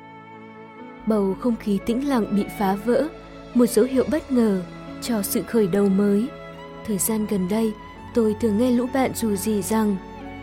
Bầu 1.07 1.37
không 1.41 1.57
khí 1.57 1.79
tĩnh 1.87 2.09
lặng 2.09 2.27
bị 2.37 2.45
phá 2.59 2.75
vỡ, 2.85 3.09
một 3.55 3.67
dấu 3.67 3.85
hiệu 3.85 4.05
bất 4.11 4.33
ngờ 4.33 4.63
cho 5.03 5.23
sự 5.23 5.43
khởi 5.43 5.67
đầu 5.67 5.89
mới. 5.89 6.27
Thời 6.87 6.99
gian 6.99 7.27
gần 7.27 7.49
đây, 7.49 7.73
tôi 8.15 8.37
thường 8.41 8.59
nghe 8.59 8.71
lũ 8.71 8.87
bạn 8.95 9.11
dù 9.15 9.37
gì 9.37 9.63
rằng 9.63 9.97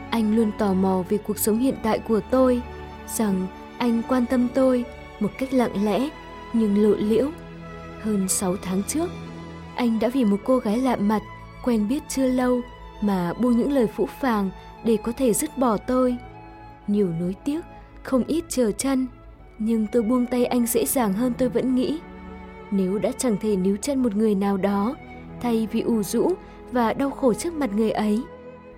anh 0.10 0.36
luôn 0.36 0.51
tò 0.58 0.74
mò 0.74 1.04
về 1.10 1.18
cuộc 1.18 1.38
sống 1.38 1.60
hiện 1.60 1.75
tại 1.84 2.00
của 2.00 2.20
tôi, 2.32 2.62
rằng 3.08 3.48
anh 3.78 4.01
quan 4.08 4.25
tâm 4.25 4.48
tôi 4.54 4.86
một 5.20 5.32
cách 5.38 5.54
lặng 5.54 5.86
lẽ 5.86 6.10
nhưng 6.54 6.84
lộ 6.84 6.96
liễu. 6.98 7.30
Hơn 8.01 8.28
6 8.28 8.56
tháng 8.62 8.84
trước, 8.88 9.10
anh 9.75 10.00
đã 10.00 10.10
vì 10.10 10.25
một 10.25 10.38
cô 10.44 10.58
gái 10.58 10.78
lạ 10.78 10.96
mặt 10.96 11.22
quen 11.63 11.88
biết 11.88 12.04
chưa 12.10 12.28
lâu 12.28 12.62
mà 13.01 13.34
buông 13.34 13.58
những 13.58 13.72
lời 13.72 13.88
phũ 13.88 14.06
phàng 14.06 14.50
để 14.84 14.98
có 15.04 15.12
thể 15.12 15.34
dứt 15.34 15.58
bỏ 15.58 15.78
tôi. 15.78 16.18
Nhiều 16.88 17.10
nối 17.20 17.36
tiếc, 17.46 17.62
không 18.04 18.24
ít 18.24 18.44
chờ 18.50 18.72
chân, 18.72 19.08
nhưng 19.60 19.88
tôi 19.92 20.04
buông 20.04 20.25
tay 20.25 20.46
anh 20.46 20.66
dễ 20.66 20.86
dàng 20.86 21.13
hơn 21.13 21.34
tôi 21.38 21.50
vẫn 21.50 21.75
nghĩ. 21.75 22.00
Nếu 22.72 23.00
đã 23.00 23.12
chẳng 23.18 23.38
thể 23.42 23.56
níu 23.56 23.78
chân 23.78 24.04
một 24.04 24.16
người 24.16 24.36
nào 24.36 24.58
đó, 24.58 24.96
thay 25.42 25.68
vì 25.72 25.82
ủ 25.82 26.04
rũ 26.04 26.34
và 26.72 26.94
đau 26.94 27.12
khổ 27.12 27.34
trước 27.34 27.54
mặt 27.54 27.70
người 27.75 27.92
ấy, 27.92 28.22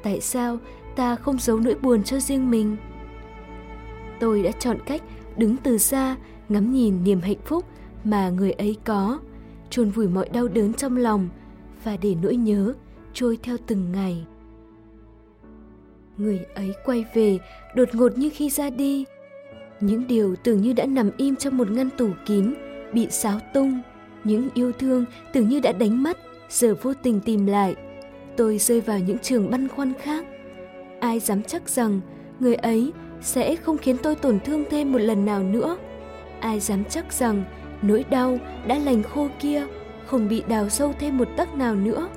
tại 0.03 0.21
sao 0.21 0.57
ta 0.95 1.15
không 1.15 1.39
giấu 1.39 1.59
nỗi 1.59 1.75
buồn 1.81 2.03
cho 2.03 2.19
riêng 2.19 2.51
mình? 2.51 2.77
Tôi 4.19 4.43
đã 4.43 4.51
chọn 4.51 4.77
cách 4.85 5.01
đứng 5.37 5.57
từ 5.57 5.77
xa 5.77 6.15
ngắm 6.49 6.73
nhìn 6.73 7.03
niềm 7.03 7.21
hạnh 7.21 7.41
phúc 7.45 7.65
mà 8.03 8.29
người 8.29 8.51
ấy 8.51 8.77
có, 8.85 9.19
chôn 9.69 9.89
vùi 9.89 10.07
mọi 10.07 10.29
đau 10.29 10.47
đớn 10.47 10.73
trong 10.73 10.97
lòng 10.97 11.29
và 11.83 11.97
để 11.97 12.15
nỗi 12.21 12.35
nhớ 12.35 12.73
trôi 13.13 13.37
theo 13.43 13.57
từng 13.67 13.91
ngày. 13.91 14.25
Người 16.17 16.39
ấy 16.55 16.73
quay 16.85 17.05
về 17.13 17.39
đột 17.75 17.89
ngột 17.93 18.17
như 18.17 18.29
khi 18.33 18.49
ra 18.49 18.69
đi. 18.69 19.05
Những 19.79 20.07
điều 20.07 20.35
tưởng 20.35 20.61
như 20.61 20.73
đã 20.73 20.85
nằm 20.85 21.11
im 21.17 21.35
trong 21.35 21.57
một 21.57 21.71
ngăn 21.71 21.89
tủ 21.97 22.09
kín, 22.25 22.53
bị 22.93 23.07
xáo 23.09 23.39
tung. 23.53 23.81
Những 24.23 24.49
yêu 24.53 24.71
thương 24.71 25.05
tưởng 25.33 25.49
như 25.49 25.59
đã 25.59 25.71
đánh 25.71 26.03
mất, 26.03 26.17
giờ 26.49 26.75
vô 26.81 26.93
tình 27.03 27.19
tìm 27.19 27.45
lại. 27.45 27.75
Tôi 28.37 28.57
rơi 28.57 28.81
vào 28.81 28.99
những 28.99 29.17
trường 29.19 29.49
băn 29.51 29.67
khoăn 29.67 29.93
khác. 30.01 30.25
Ai 30.99 31.19
dám 31.19 31.43
chắc 31.43 31.69
rằng 31.69 31.99
người 32.39 32.55
ấy 32.55 32.91
sẽ 33.21 33.55
không 33.55 33.77
khiến 33.77 33.97
tôi 34.03 34.15
tổn 34.15 34.39
thương 34.39 34.63
thêm 34.69 34.91
một 34.91 34.99
lần 34.99 35.25
nào 35.25 35.43
nữa. 35.43 35.77
Ai 36.39 36.59
dám 36.59 36.83
chắc 36.89 37.13
rằng 37.13 37.43
nỗi 37.81 38.05
đau 38.09 38.37
đã 38.67 38.79
lành 38.79 39.03
khô 39.03 39.27
kia 39.39 39.67
không 40.11 40.27
bị 40.27 40.43
đào 40.47 40.69
sâu 40.69 40.93
thêm 40.99 41.17
một 41.17 41.27
tấc 41.37 41.55
nào 41.55 41.75
nữa. 41.75 42.09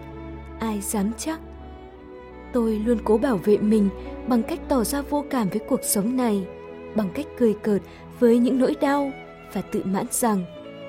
Ai 0.58 0.80
dám 0.80 1.12
chắc? 1.18 1.40
Tôi 2.52 2.78
luôn 2.78 2.98
cố 3.04 3.18
bảo 3.18 3.36
vệ 3.36 3.58
mình 3.58 3.88
bằng 4.28 4.42
cách 4.42 4.60
tỏ 4.68 4.84
ra 4.84 5.02
vô 5.02 5.24
cảm 5.30 5.48
với 5.48 5.60
cuộc 5.68 5.80
sống 5.82 6.16
này, 6.16 6.46
bằng 6.94 7.08
cách 7.14 7.26
cười 7.38 7.54
cợt 7.62 7.82
với 8.20 8.38
những 8.38 8.58
nỗi 8.58 8.74
đau 8.80 9.10
và 9.52 9.60
tự 9.60 9.82
mãn 9.84 10.06
rằng 10.10 10.44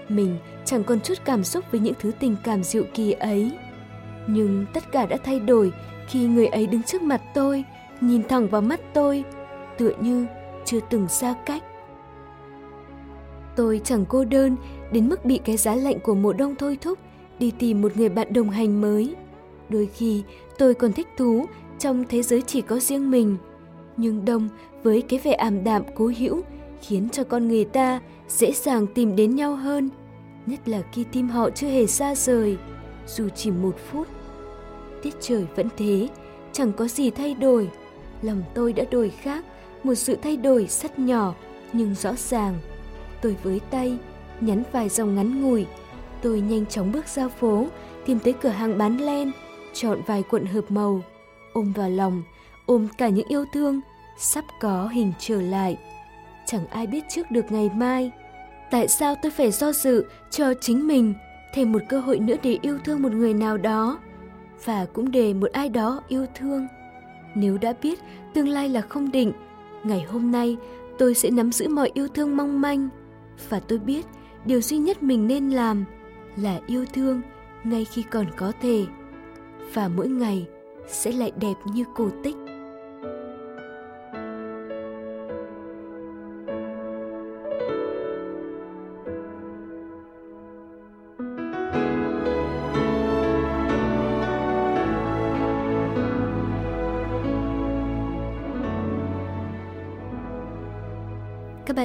mình 0.10 0.38
chẳng 0.66 0.84
còn 0.84 1.00
chút 1.00 1.14
cảm 1.26 1.44
xúc 1.44 1.66
với 1.72 1.80
những 1.80 1.94
thứ 2.00 2.12
tình 2.20 2.36
cảm 2.44 2.64
dịu 2.64 2.84
kỳ 2.94 3.12
ấy. 3.12 3.52
Nhưng 4.28 4.66
tất 4.74 4.92
cả 4.92 5.06
đã 5.06 5.18
thay 5.24 5.40
đổi 5.40 5.72
khi 6.08 6.28
người 6.28 6.48
ấy 6.48 6.68
đứng 6.68 6.84
trước 6.84 7.02
mặt 7.02 7.22
tôi, 7.34 7.64
nhìn 8.02 8.24
thẳng 8.28 8.48
vào 8.48 8.62
mắt 8.62 8.80
tôi, 8.94 9.24
tựa 9.78 9.94
như 10.02 10.26
chưa 10.66 10.80
từng 10.90 11.08
xa 11.08 11.36
cách. 11.46 11.64
Tôi 13.56 13.82
chẳng 13.84 14.06
cô 14.06 14.26
đơn 14.26 14.56
đến 14.92 15.10
mức 15.10 15.26
bị 15.26 15.40
cái 15.46 15.58
giá 15.58 15.76
lạnh 15.76 16.00
của 16.00 16.16
mùa 16.16 16.34
đông 16.34 16.56
thôi 16.56 16.78
thúc, 16.82 17.00
đi 17.40 17.52
tìm 17.60 17.82
một 17.82 17.98
người 17.98 18.10
bạn 18.10 18.34
đồng 18.34 18.50
hành 18.50 18.82
mới. 18.82 19.16
Đôi 19.70 19.90
khi, 19.94 20.24
tôi 20.58 20.74
còn 20.74 20.94
thích 20.94 21.08
thú, 21.18 21.46
trong 21.80 22.04
thế 22.10 22.22
giới 22.22 22.42
chỉ 22.42 22.62
có 22.62 22.80
riêng 22.80 23.12
mình. 23.12 23.38
Nhưng 23.98 24.26
đông 24.26 24.50
với 24.84 25.02
cái 25.02 25.20
vẻ 25.24 25.34
ảm 25.34 25.64
đạm 25.64 25.84
cố 25.96 26.12
hữu 26.18 26.42
khiến 26.82 27.10
cho 27.12 27.24
con 27.24 27.48
người 27.48 27.66
ta 27.66 28.00
dễ 28.28 28.52
dàng 28.52 28.88
tìm 28.88 29.16
đến 29.16 29.36
nhau 29.36 29.56
hơn, 29.56 29.90
nhất 30.46 30.70
là 30.70 30.82
khi 30.92 31.04
tim 31.12 31.28
họ 31.28 31.50
chưa 31.50 31.68
hề 31.68 31.88
xa 31.88 32.16
rời, 32.16 32.58
dù 33.08 33.30
chỉ 33.30 33.52
một 33.52 33.76
phút. 33.92 34.08
Tiết 35.04 35.16
trời 35.20 35.46
vẫn 35.56 35.68
thế, 35.78 36.08
chẳng 36.52 36.74
có 36.74 36.88
gì 36.88 37.10
thay 37.10 37.34
đổi. 37.34 37.70
Lòng 38.22 38.44
tôi 38.54 38.74
đã 38.74 38.84
đổi 38.92 39.10
khác, 39.10 39.46
một 39.84 39.96
sự 39.96 40.16
thay 40.16 40.38
đổi 40.38 40.68
rất 40.70 41.00
nhỏ 41.00 41.36
nhưng 41.74 41.96
rõ 41.96 42.14
ràng. 42.18 42.60
Tôi 43.22 43.36
với 43.44 43.60
tay 43.70 43.98
nhắn 44.42 44.64
vài 44.72 44.90
dòng 44.90 45.16
ngắn 45.16 45.42
ngủi 45.42 45.66
tôi 46.22 46.42
nhanh 46.42 46.66
chóng 46.66 46.92
bước 46.92 47.08
ra 47.08 47.28
phố 47.28 47.68
tìm 48.06 48.20
tới 48.20 48.34
cửa 48.34 48.50
hàng 48.50 48.78
bán 48.78 48.98
len 48.98 49.32
chọn 49.74 50.02
vài 50.06 50.24
cuộn 50.24 50.46
hợp 50.46 50.72
màu, 50.72 51.02
ôm 51.54 51.74
vào 51.76 51.90
lòng, 51.90 52.24
ôm 52.66 52.88
cả 52.98 53.10
những 53.10 53.28
yêu 53.28 53.46
thương, 53.54 53.82
sắp 54.18 54.46
có 54.62 54.88
hình 54.88 55.14
trở 55.20 55.42
lại. 55.42 55.78
Chẳng 56.46 56.68
ai 56.68 56.88
biết 56.88 57.04
trước 57.10 57.32
được 57.32 57.52
ngày 57.52 57.70
mai. 57.76 58.12
Tại 58.72 58.88
sao 58.88 59.16
tôi 59.22 59.32
phải 59.32 59.52
do 59.52 59.72
dự 59.72 60.06
cho 60.32 60.54
chính 60.62 60.88
mình 60.88 61.14
thêm 61.54 61.72
một 61.72 61.82
cơ 61.90 62.00
hội 62.00 62.20
nữa 62.20 62.36
để 62.44 62.60
yêu 62.62 62.80
thương 62.86 63.02
một 63.02 63.12
người 63.12 63.34
nào 63.34 63.58
đó 63.58 64.00
và 64.66 64.86
cũng 64.94 65.12
để 65.12 65.34
một 65.34 65.52
ai 65.52 65.70
đó 65.70 66.02
yêu 66.08 66.26
thương. 66.36 66.68
Nếu 67.36 67.58
đã 67.58 67.74
biết 67.82 68.00
tương 68.34 68.48
lai 68.48 68.70
là 68.70 68.82
không 68.82 69.12
định, 69.12 69.34
ngày 69.84 70.02
hôm 70.02 70.32
nay 70.32 70.58
tôi 70.98 71.14
sẽ 71.14 71.30
nắm 71.30 71.52
giữ 71.52 71.68
mọi 71.68 71.92
yêu 71.94 72.08
thương 72.08 72.38
mong 72.38 72.62
manh 72.62 72.90
và 73.50 73.60
tôi 73.60 73.80
biết 73.80 74.06
điều 74.46 74.62
duy 74.62 74.78
nhất 74.78 75.04
mình 75.04 75.28
nên 75.28 75.50
làm 75.50 75.86
là 76.36 76.60
yêu 76.68 76.86
thương 76.94 77.22
ngay 77.64 77.86
khi 77.86 78.04
còn 78.12 78.26
có 78.38 78.52
thể. 78.62 78.86
Và 79.74 79.88
mỗi 79.88 80.08
ngày 80.08 80.48
sẽ 80.88 81.12
lại 81.12 81.32
đẹp 81.42 81.56
như 81.74 81.84
cổ 81.96 82.10
tích. 82.24 82.36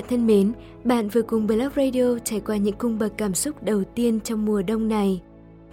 Bạn 0.00 0.08
thân 0.08 0.26
mến, 0.26 0.52
bạn 0.84 1.08
vừa 1.08 1.22
cùng 1.22 1.46
Blog 1.46 1.68
Radio 1.76 2.18
trải 2.24 2.40
qua 2.40 2.56
những 2.56 2.76
cung 2.76 2.98
bậc 2.98 3.12
cảm 3.16 3.34
xúc 3.34 3.62
đầu 3.62 3.82
tiên 3.94 4.20
trong 4.20 4.44
mùa 4.44 4.62
đông 4.62 4.88
này. 4.88 5.22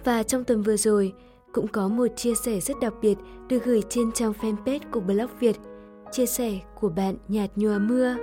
Và 0.04 0.22
trong 0.22 0.44
tuần 0.44 0.62
vừa 0.62 0.76
rồi, 0.76 1.12
cũng 1.52 1.68
có 1.68 1.88
một 1.88 2.06
chia 2.16 2.34
sẻ 2.34 2.60
rất 2.60 2.80
đặc 2.80 2.92
biệt 3.02 3.14
được 3.48 3.64
gửi 3.64 3.82
trên 3.88 4.12
trang 4.12 4.32
fanpage 4.40 4.80
của 4.90 5.00
Blog 5.00 5.30
Việt. 5.40 5.56
Chia 6.12 6.26
sẻ 6.26 6.58
của 6.80 6.88
bạn 6.88 7.16
Nhạt 7.28 7.50
Nhòa 7.56 7.78
Mưa. 7.78 8.16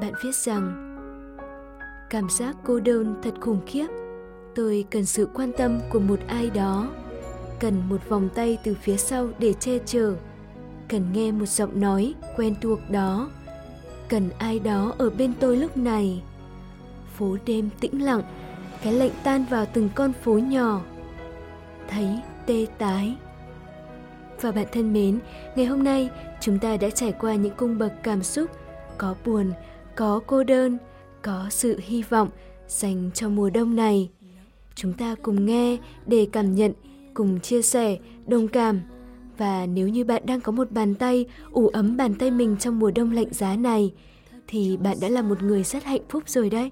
Bạn 0.00 0.12
viết 0.24 0.34
rằng 0.34 0.96
Cảm 2.10 2.28
giác 2.30 2.56
cô 2.64 2.80
đơn 2.80 3.14
thật 3.22 3.34
khủng 3.40 3.60
khiếp. 3.66 3.86
Tôi 4.54 4.84
cần 4.90 5.04
sự 5.04 5.28
quan 5.34 5.52
tâm 5.56 5.80
của 5.90 6.00
một 6.00 6.18
ai 6.26 6.50
đó. 6.50 6.90
Cần 7.60 7.82
một 7.88 8.08
vòng 8.08 8.28
tay 8.34 8.58
từ 8.64 8.74
phía 8.82 8.96
sau 8.96 9.28
để 9.38 9.52
che 9.52 9.78
chở. 9.86 10.14
Cần 10.88 11.12
nghe 11.12 11.32
một 11.32 11.48
giọng 11.48 11.80
nói 11.80 12.14
quen 12.36 12.54
thuộc 12.60 12.78
đó. 12.90 13.30
Cần 14.08 14.30
ai 14.38 14.58
đó 14.58 14.94
ở 14.98 15.10
bên 15.10 15.32
tôi 15.40 15.56
lúc 15.56 15.76
này. 15.76 16.22
Phố 17.16 17.36
đêm 17.46 17.70
tĩnh 17.80 18.04
lặng, 18.04 18.22
cái 18.82 18.92
lạnh 18.92 19.10
tan 19.24 19.44
vào 19.50 19.66
từng 19.72 19.88
con 19.94 20.12
phố 20.12 20.38
nhỏ. 20.38 20.82
Thấy 21.88 22.08
tê 22.46 22.66
tái. 22.78 23.16
Và 24.40 24.52
bạn 24.52 24.66
thân 24.72 24.92
mến, 24.92 25.18
ngày 25.56 25.66
hôm 25.66 25.84
nay 25.84 26.10
chúng 26.40 26.58
ta 26.58 26.76
đã 26.76 26.90
trải 26.90 27.12
qua 27.12 27.34
những 27.34 27.54
cung 27.56 27.78
bậc 27.78 27.92
cảm 28.02 28.22
xúc 28.22 28.50
có 28.98 29.14
buồn, 29.24 29.52
có 29.94 30.20
cô 30.26 30.44
đơn, 30.44 30.78
có 31.22 31.46
sự 31.50 31.80
hy 31.82 32.02
vọng 32.02 32.28
dành 32.68 33.10
cho 33.14 33.28
mùa 33.28 33.50
đông 33.50 33.76
này. 33.76 34.10
Chúng 34.74 34.92
ta 34.92 35.14
cùng 35.22 35.46
nghe 35.46 35.76
để 36.06 36.26
cảm 36.32 36.54
nhận 36.54 36.72
cùng 37.14 37.40
chia 37.40 37.62
sẻ, 37.62 37.96
đồng 38.26 38.48
cảm. 38.48 38.80
Và 39.38 39.66
nếu 39.66 39.88
như 39.88 40.04
bạn 40.04 40.22
đang 40.26 40.40
có 40.40 40.52
một 40.52 40.70
bàn 40.70 40.94
tay 40.94 41.26
ủ 41.50 41.68
ấm 41.68 41.96
bàn 41.96 42.14
tay 42.14 42.30
mình 42.30 42.56
trong 42.60 42.78
mùa 42.78 42.90
đông 42.90 43.12
lạnh 43.12 43.28
giá 43.30 43.56
này, 43.56 43.92
thì 44.46 44.76
bạn 44.76 44.96
đã 45.00 45.08
là 45.08 45.22
một 45.22 45.42
người 45.42 45.62
rất 45.62 45.84
hạnh 45.84 46.02
phúc 46.08 46.22
rồi 46.26 46.50
đấy. 46.50 46.70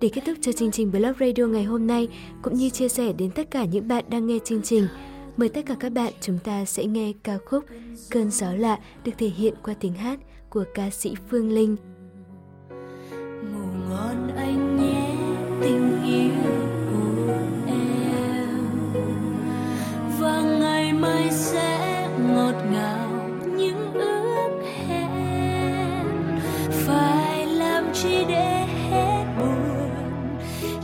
Để 0.00 0.08
kết 0.08 0.22
thúc 0.26 0.38
cho 0.40 0.52
chương 0.52 0.70
trình 0.70 0.92
Blog 0.92 1.12
Radio 1.20 1.46
ngày 1.46 1.64
hôm 1.64 1.86
nay, 1.86 2.08
cũng 2.42 2.54
như 2.54 2.70
chia 2.70 2.88
sẻ 2.88 3.12
đến 3.12 3.30
tất 3.30 3.50
cả 3.50 3.64
những 3.64 3.88
bạn 3.88 4.04
đang 4.08 4.26
nghe 4.26 4.38
chương 4.44 4.62
trình, 4.62 4.86
mời 5.36 5.48
tất 5.48 5.66
cả 5.66 5.74
các 5.80 5.92
bạn 5.92 6.12
chúng 6.20 6.38
ta 6.44 6.64
sẽ 6.64 6.84
nghe 6.84 7.12
ca 7.22 7.38
khúc 7.46 7.64
Cơn 8.10 8.30
gió 8.30 8.52
lạ 8.52 8.78
được 9.04 9.12
thể 9.18 9.28
hiện 9.28 9.54
qua 9.62 9.74
tiếng 9.80 9.94
hát 9.94 10.20
của 10.50 10.64
ca 10.74 10.90
sĩ 10.90 11.14
Phương 11.30 11.50
Linh. 11.52 11.76
Ngủ 13.52 13.66
ngon 13.88 14.36
anh 14.36 14.76
nhé, 14.76 15.16
tình 15.60 16.02
yêu 16.04 16.79
Ngày 20.90 20.98
mai 20.98 21.30
sẽ 21.30 22.08
ngọt 22.18 22.54
ngào 22.72 23.28
những 23.56 23.92
ước 23.94 24.62
hẹn. 24.88 26.40
Phải 26.70 27.46
làm 27.46 27.84
chi 27.92 28.24
để 28.28 28.66
hết 28.90 29.24
buồn, 29.38 29.90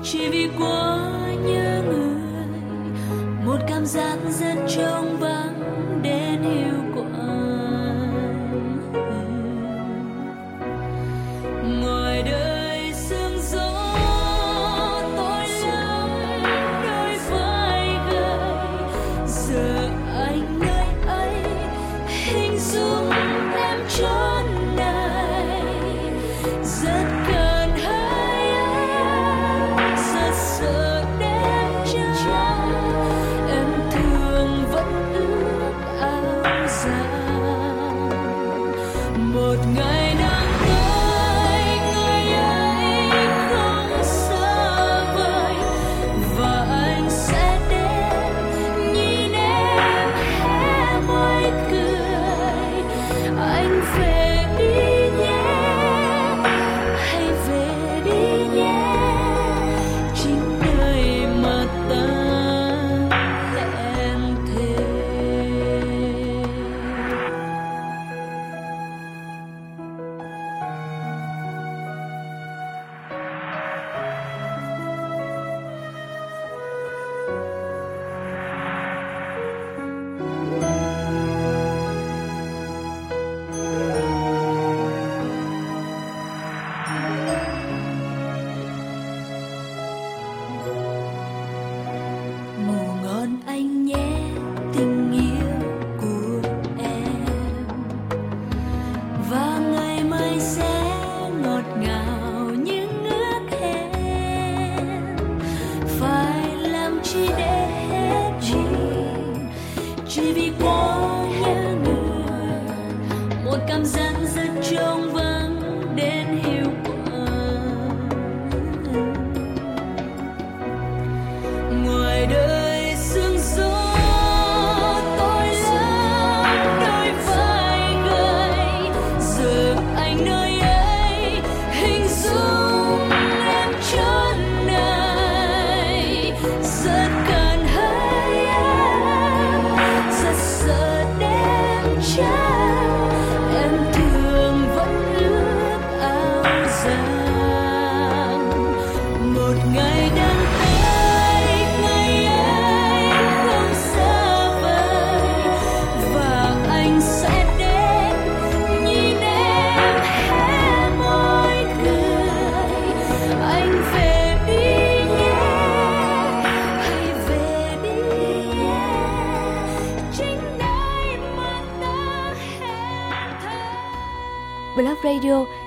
chỉ 0.03 0.29
vì 0.29 0.49
quá 0.59 1.11
nhớ 1.45 1.83
người. 1.87 2.47
Một 3.47 3.59
cảm 3.69 3.87
giác 3.87 4.17
rất 4.41 4.55
trong 4.77 5.17
vắng 5.21 5.56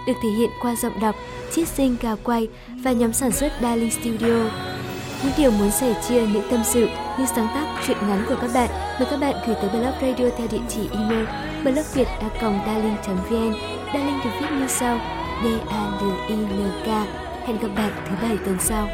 được 0.10 0.20
thể 0.24 0.30
hiện 0.30 0.50
qua 0.62 0.76
giọng 0.76 1.00
đọc, 1.00 1.16
chiết 1.52 1.68
sinh 1.68 1.96
cao 2.02 2.18
quay 2.24 2.48
và 2.84 2.92
nhóm 2.92 3.14
sản 3.14 3.32
xuất 3.32 3.52
Dali 3.62 3.90
Studio. 3.90 4.36
Những 5.24 5.34
điều 5.38 5.52
muốn 5.52 5.72
sẻ 5.72 6.02
chia, 6.08 6.22
những 6.22 6.48
tâm 6.52 6.62
sự, 6.64 6.88
những 7.18 7.28
sáng 7.36 7.48
tác, 7.56 7.82
truyện 7.88 7.98
ngắn 8.02 8.26
của 8.30 8.36
các 8.42 8.52
bạn, 8.54 8.70
mời 9.00 9.08
các 9.12 9.20
bạn 9.20 9.36
gửi 9.48 9.56
tới 9.56 9.70
Blog 9.70 9.94
Radio 10.02 10.30
theo 10.38 10.48
địa 10.52 10.62
chỉ 10.70 10.82
email 10.92 11.26
blogviet.darling.vn 11.64 13.54
Darling 13.94 14.20
được 14.24 14.32
viết 14.42 14.48
như 14.52 14.68
sau 14.68 15.00
d 15.44 15.46
a 15.70 15.82
l 16.02 16.04
i 16.28 16.36
n 16.36 16.72
k 16.86 16.88
Hẹn 17.48 17.58
gặp 17.62 17.70
bạn 17.76 17.92
thứ 18.10 18.16
bảy 18.22 18.38
tuần 18.46 18.58
sau. 18.60 18.88